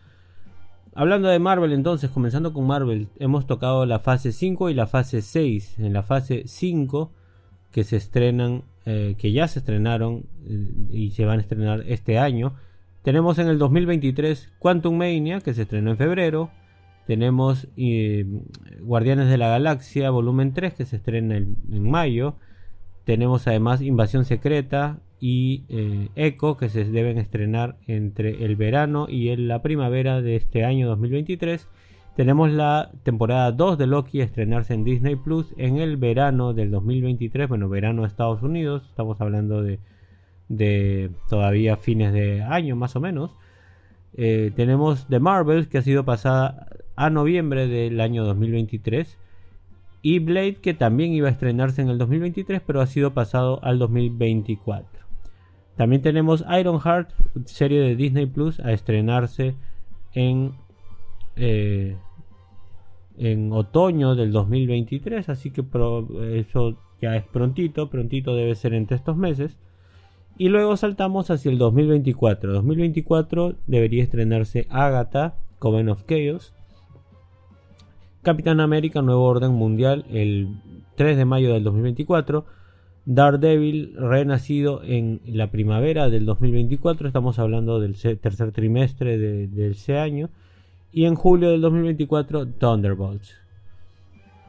[0.99, 5.23] Hablando de Marvel entonces, comenzando con Marvel, hemos tocado la fase 5 y la fase
[5.23, 5.79] 6.
[5.79, 7.13] En la fase 5
[7.71, 12.19] que se estrenan, eh, que ya se estrenaron eh, y se van a estrenar este
[12.19, 12.57] año.
[13.05, 16.51] Tenemos en el 2023 Quantum Mania, que se estrenó en febrero.
[17.07, 18.27] Tenemos eh,
[18.81, 22.35] Guardianes de la Galaxia, volumen 3, que se estrena en, en mayo.
[23.05, 29.35] Tenemos además Invasión Secreta y eh, Echo, que se deben estrenar entre el verano y
[29.37, 31.69] la primavera de este año 2023.
[32.17, 37.49] Tenemos la temporada 2 de Loki estrenarse en Disney Plus en el verano del 2023,
[37.49, 39.79] bueno, verano de Estados Unidos, estamos hablando de,
[40.49, 43.37] de todavía fines de año más o menos.
[44.15, 46.67] Eh, tenemos The Marvels que ha sido pasada
[46.97, 49.17] a noviembre del año 2023
[50.03, 53.79] y Blade que también iba a estrenarse en el 2023 pero ha sido pasado al
[53.79, 55.08] 2024.
[55.79, 57.11] También tenemos Ironheart,
[57.47, 59.55] serie de Disney Plus, a estrenarse
[60.13, 60.53] en
[61.37, 61.97] eh,
[63.17, 65.65] en otoño del 2023, así que
[66.35, 69.57] eso ya es prontito, prontito debe ser entre estos meses.
[70.37, 72.53] Y luego saltamos hacia el 2024.
[72.53, 76.55] 2024 debería estrenarse Agatha, Coven of Chaos.
[78.23, 80.61] Capitán América, Nuevo Orden Mundial, el
[80.97, 82.47] 3 de mayo del 2024.
[83.11, 87.09] Daredevil, renacido en la primavera del 2024.
[87.09, 90.29] Estamos hablando del tercer trimestre de, ese año
[90.93, 93.35] y en julio del 2024 Thunderbolts.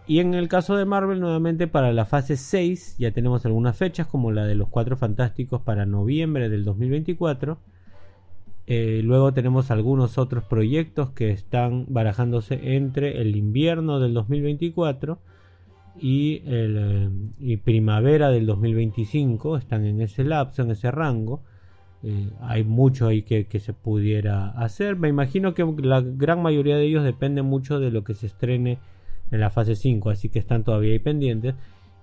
[0.07, 4.07] Y en el caso de Marvel, nuevamente para la fase 6, ya tenemos algunas fechas,
[4.07, 7.60] como la de los Cuatro Fantásticos para noviembre del 2024.
[8.68, 15.18] Eh, luego tenemos algunos otros proyectos que están barajándose entre el invierno del 2024
[16.02, 17.10] y, el, eh,
[17.40, 19.58] y primavera del 2025.
[19.58, 21.42] Están en ese lapso, en ese rango.
[22.02, 24.96] Eh, hay mucho ahí que, se pudiera hacer.
[24.96, 28.80] Me imagino que la gran mayoría de ellos depende mucho de lo que se estrene
[29.32, 31.56] en la fase 5, así que están todavía ahí pendientes.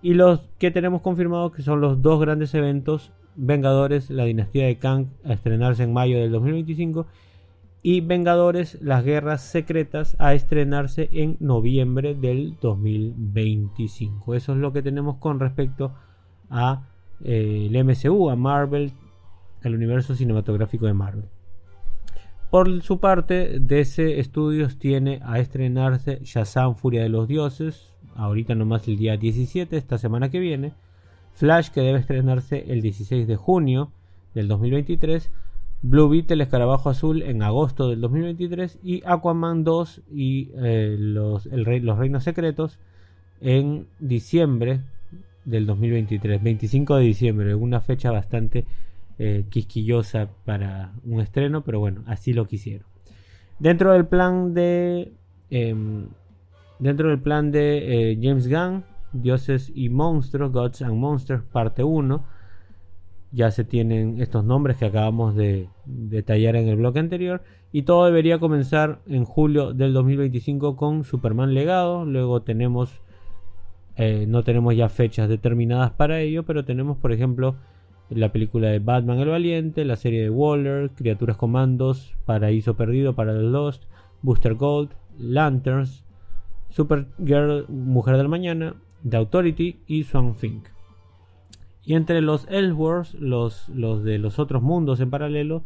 [0.02, 4.77] Y los que tenemos confirmados que son los dos grandes eventos, Vengadores, la dinastía de
[4.77, 7.06] Kang, a estrenarse en mayo del 2025,
[7.88, 14.34] y Vengadores, las guerras secretas, a estrenarse en noviembre del 2025.
[14.34, 15.94] Eso es lo que tenemos con respecto
[16.50, 16.88] a
[17.22, 18.90] eh, MCU, a Marvel
[19.62, 21.26] el universo cinematográfico de Marvel.
[22.50, 28.88] Por su parte, DC Studios tiene a estrenarse Shazam Furia de los Dioses, ahorita nomás
[28.88, 30.72] el día 17, esta semana que viene.
[31.34, 33.92] Flash, que debe estrenarse el 16 de junio
[34.34, 35.30] del 2023.
[35.82, 38.80] Blue Beetle, escarabajo azul, en agosto del 2023.
[38.82, 42.78] Y Aquaman 2 y eh, los, los Reinos Secretos
[43.40, 44.80] en diciembre
[45.44, 46.42] del 2023.
[46.42, 48.66] 25 de diciembre, una fecha bastante
[49.18, 52.86] eh, quisquillosa para un estreno, pero bueno, así lo quisieron.
[53.58, 55.12] Dentro del plan de.
[55.48, 56.08] Em,
[56.78, 62.35] dentro del plan de eh, James Gunn, Dioses y Monstruos, Gods and Monsters, parte 1.
[63.36, 67.42] Ya se tienen estos nombres que acabamos de detallar en el bloque anterior.
[67.70, 72.06] Y todo debería comenzar en julio del 2025 con Superman Legado.
[72.06, 73.02] Luego tenemos.
[73.96, 77.56] Eh, no tenemos ya fechas determinadas para ello, pero tenemos, por ejemplo,
[78.08, 83.34] la película de Batman el Valiente, la serie de Waller, Criaturas Comandos, Paraíso Perdido para
[83.34, 83.84] The Lost,
[84.22, 86.04] Booster Gold, Lanterns,
[86.70, 88.76] Supergirl, Mujer del Mañana,
[89.06, 90.75] The Authority y Swamp Thing.
[91.86, 93.14] Y entre los los,
[93.68, 95.62] los de los otros mundos en paralelo,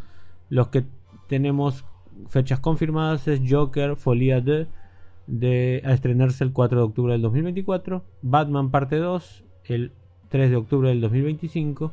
[0.50, 0.84] los que
[1.28, 1.86] tenemos
[2.28, 4.66] fechas confirmadas es Joker, Folia 2,
[5.26, 9.92] de, a estrenarse el 4 de octubre del 2024, Batman parte 2, el
[10.28, 11.92] 3 de octubre del 2025,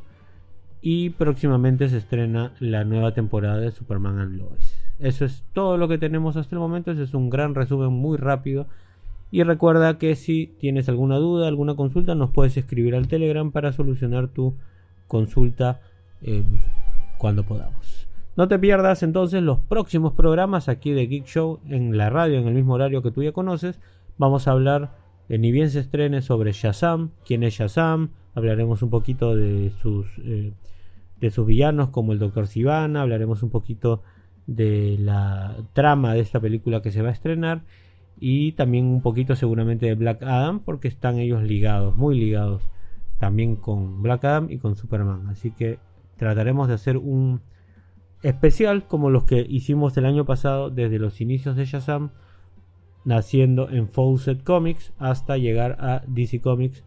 [0.82, 4.84] y próximamente se estrena la nueva temporada de Superman and Lois.
[5.00, 6.92] Eso es todo lo que tenemos hasta el momento.
[6.92, 8.68] Ese es un gran resumen muy rápido
[9.30, 13.74] Y recuerda que si tienes alguna duda, alguna consulta, nos puedes escribir al Telegram para
[13.74, 14.56] solucionar tu
[15.08, 15.82] consulta
[16.22, 16.44] eh,
[17.18, 18.08] cuando podamos.
[18.38, 22.48] No te pierdas entonces los próximos programas aquí de Geek Show en la radio, en
[22.48, 23.80] el mismo horario que tú ya conoces.
[24.18, 24.92] Vamos a hablar,
[25.28, 30.08] eh, ni bien se estrene, sobre Shazam, quién es Shazam, hablaremos un poquito de sus,
[30.20, 30.54] eh,
[31.20, 32.48] de sus villanos como el Dr.
[32.48, 34.04] Sivana, hablaremos un poquito
[34.46, 37.64] de la trama de esta película que se va a estrenar
[38.20, 42.70] y también un poquito seguramente de Black Adam porque están ellos ligados, muy ligados
[43.20, 45.28] también con Black Adam y con Superman.
[45.28, 45.80] Así que
[46.18, 47.42] trataremos de hacer un
[48.24, 52.12] especial como los que hicimos el año pasado desde los inicios de Shazam,
[53.06, 56.84] naciendo en Fawcett Comics hasta llegar a DC Comics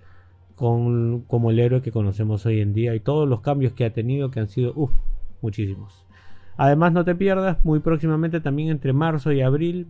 [0.56, 3.92] con, como el héroe que conocemos hoy en día y todos los cambios que ha
[3.92, 4.92] tenido que han sido uff,
[5.40, 6.04] muchísimos.
[6.56, 9.86] Además no te pierdas, muy próximamente también entre marzo y abril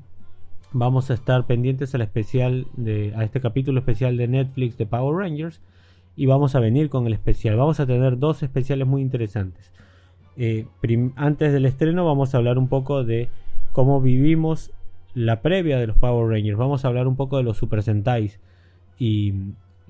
[0.73, 5.17] vamos a estar pendientes al especial de, a este capítulo especial de Netflix de Power
[5.17, 5.61] Rangers
[6.17, 7.57] y vamos a venir con el especial.
[7.57, 9.73] Vamos a tener dos especiales muy interesantes.
[10.37, 10.67] Eh,
[11.17, 13.29] antes del estreno vamos a hablar un poco de
[13.73, 14.71] cómo vivimos
[15.15, 16.59] la previa de los Power Rangers.
[16.59, 18.39] Vamos a hablar un poco de los Super Sentais
[18.99, 19.35] y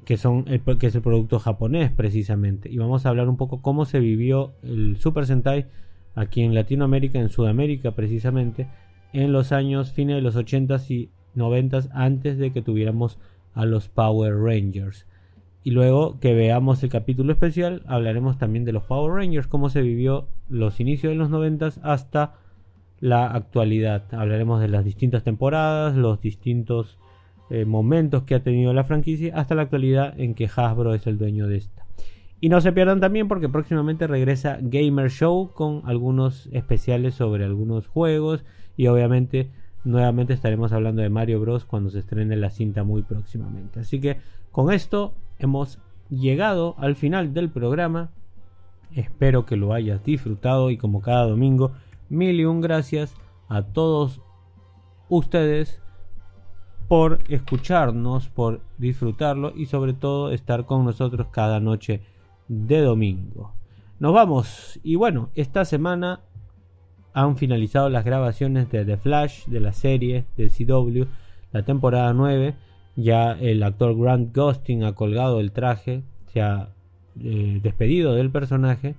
[0.05, 2.71] que son que es el producto japonés precisamente.
[2.71, 5.67] Y vamos a hablar un poco cómo se vivió el Super Sentai
[6.15, 8.67] aquí en Latinoamérica, en Sudamérica precisamente,
[9.13, 13.19] en los años fines de los 80s y 90s antes de que tuviéramos
[13.55, 15.07] a los Power Rangers.
[15.63, 19.83] Y luego que veamos el capítulo especial, hablaremos también de los Power Rangers, cómo se
[19.83, 22.35] vivió los inicios de los 90 hasta
[22.99, 24.05] la actualidad.
[24.13, 26.99] Hablaremos de las distintas temporadas, los distintos
[27.51, 31.19] eh, momentos que ha tenido la franquicia hasta la actualidad en que Hasbro es el
[31.19, 31.85] dueño de esta.
[32.41, 37.87] Y no se pierdan también porque próximamente regresa Gamer Show con algunos especiales sobre algunos
[37.87, 38.45] juegos
[38.81, 39.51] y obviamente
[39.85, 43.81] nuevamente estaremos hablando de Mario Bros cuando se estrene la cinta muy próximamente.
[43.81, 44.17] Así que
[44.53, 45.79] con esto hemos
[46.09, 48.09] llegado al final del programa.
[48.95, 51.73] Espero que lo hayas disfrutado y como cada domingo,
[52.09, 53.15] mil y un gracias
[53.51, 54.23] a todos
[55.11, 55.83] ustedes
[56.89, 62.01] por escucharnos, por disfrutarlo y sobre todo estar con nosotros cada noche
[62.49, 63.53] de domingo.
[63.99, 66.21] Nos vamos y bueno, esta semana
[67.13, 71.05] han finalizado las grabaciones de The Flash, de la serie de CW,
[71.53, 72.55] la temporada 9
[72.97, 76.71] ya el actor Grant Gustin ha colgado el traje, se ha
[77.21, 78.95] eh, despedido del personaje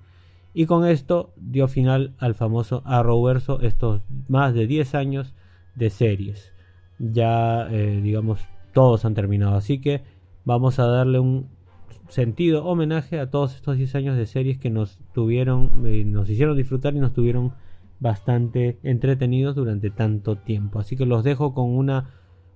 [0.54, 5.34] y con esto dio final al famoso Arrowverso, estos más de 10 años
[5.76, 6.52] de series.
[7.00, 8.42] Ya eh, digamos
[8.74, 10.02] todos han terminado, así que
[10.46, 11.50] vamos a darle un
[12.08, 16.58] sentido homenaje a todos estos 10 años de series que nos tuvieron, eh, nos hicieron
[16.58, 17.54] disfrutar y nos tuvieron
[18.02, 20.80] bastante entretenidos durante tanto tiempo.
[20.80, 22.10] Así que los dejo con una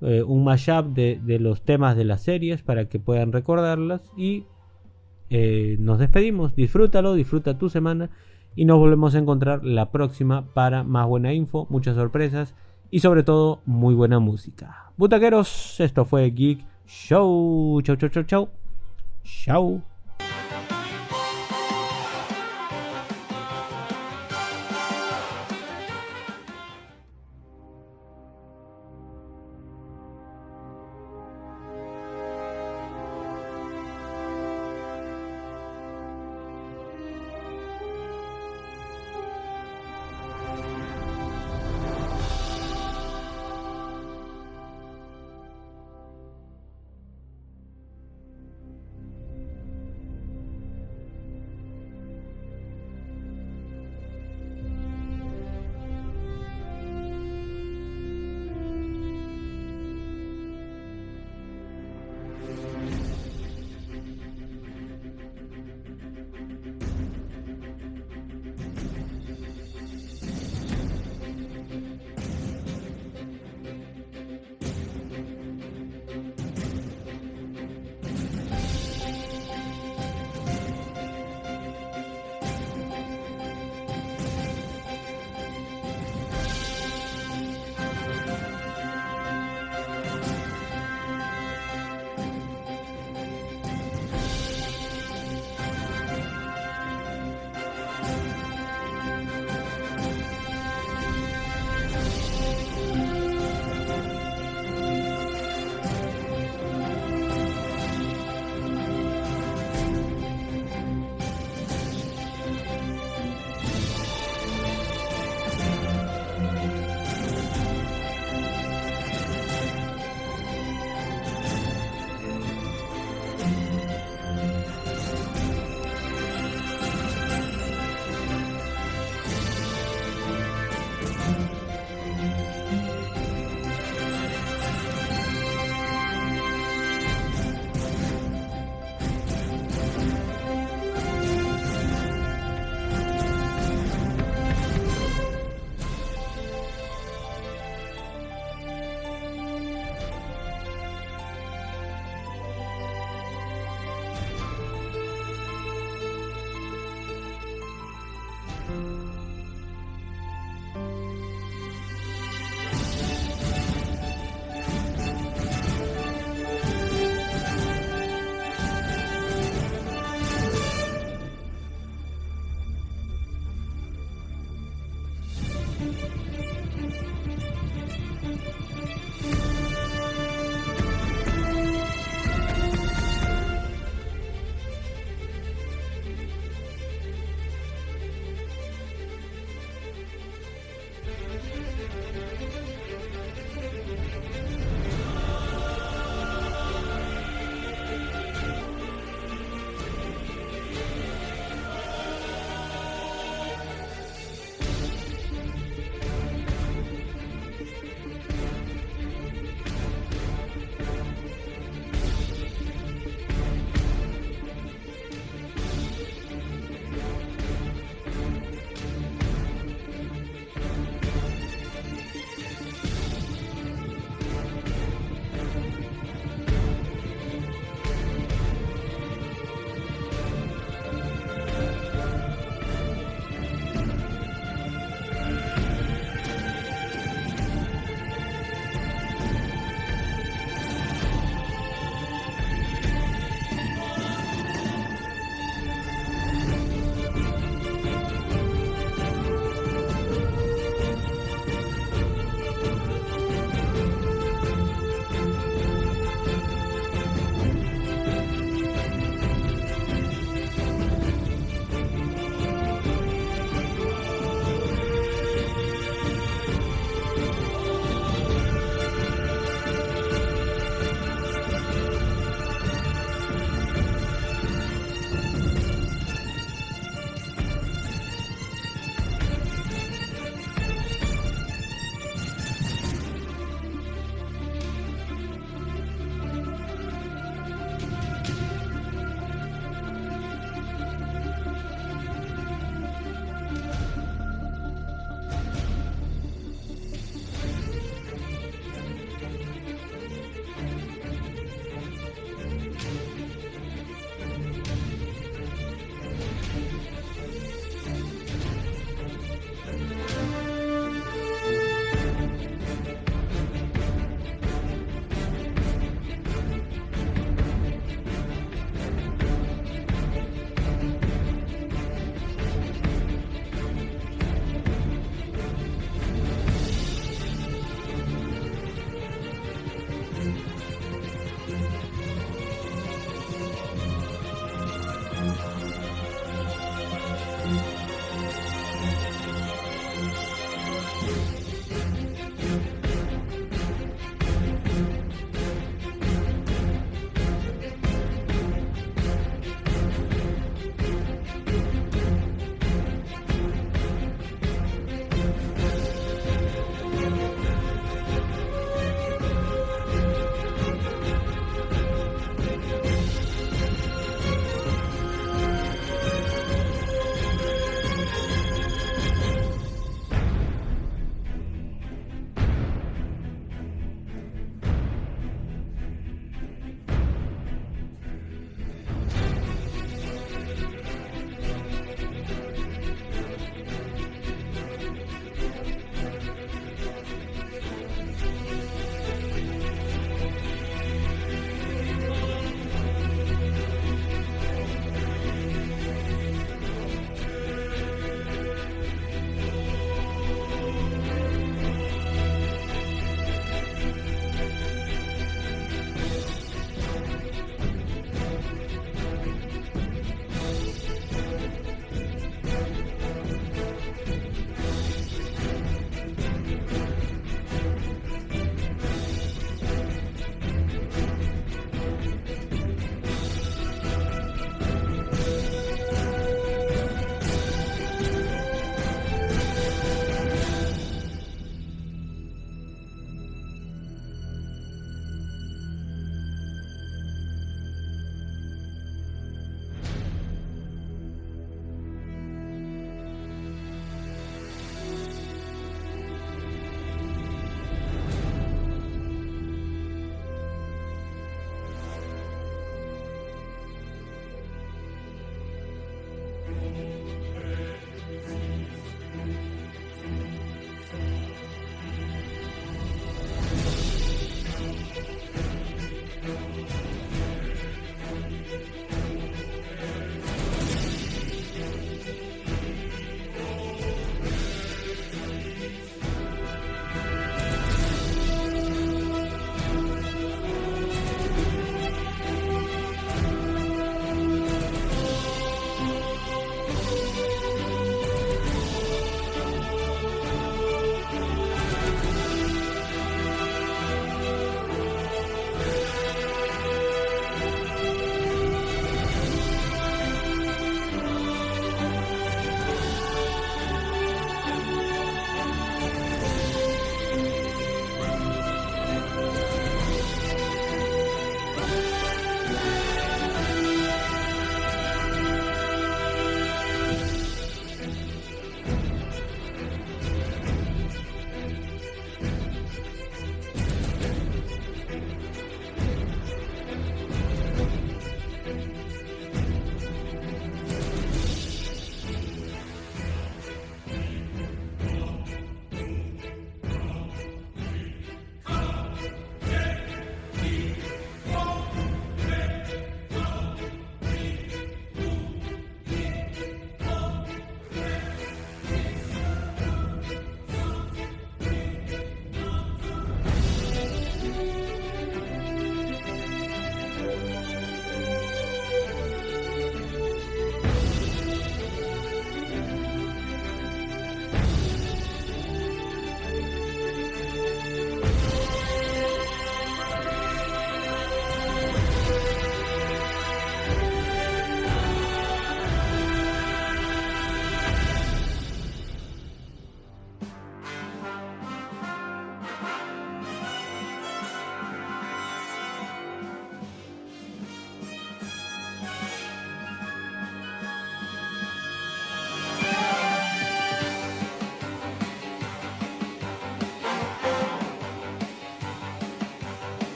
[0.00, 4.46] eh, un mashup de, de, los temas de las series para que puedan recordarlas y
[5.30, 6.54] eh, nos despedimos.
[6.54, 8.10] Disfrútalo, disfruta tu semana
[8.54, 12.54] y nos volvemos a encontrar la próxima para más buena info, muchas sorpresas
[12.90, 14.92] y sobre todo muy buena música.
[14.96, 17.80] Butaqueros, esto fue Geek Show.
[17.82, 18.48] Chau, chau, chau, chau.
[19.22, 19.91] Chau.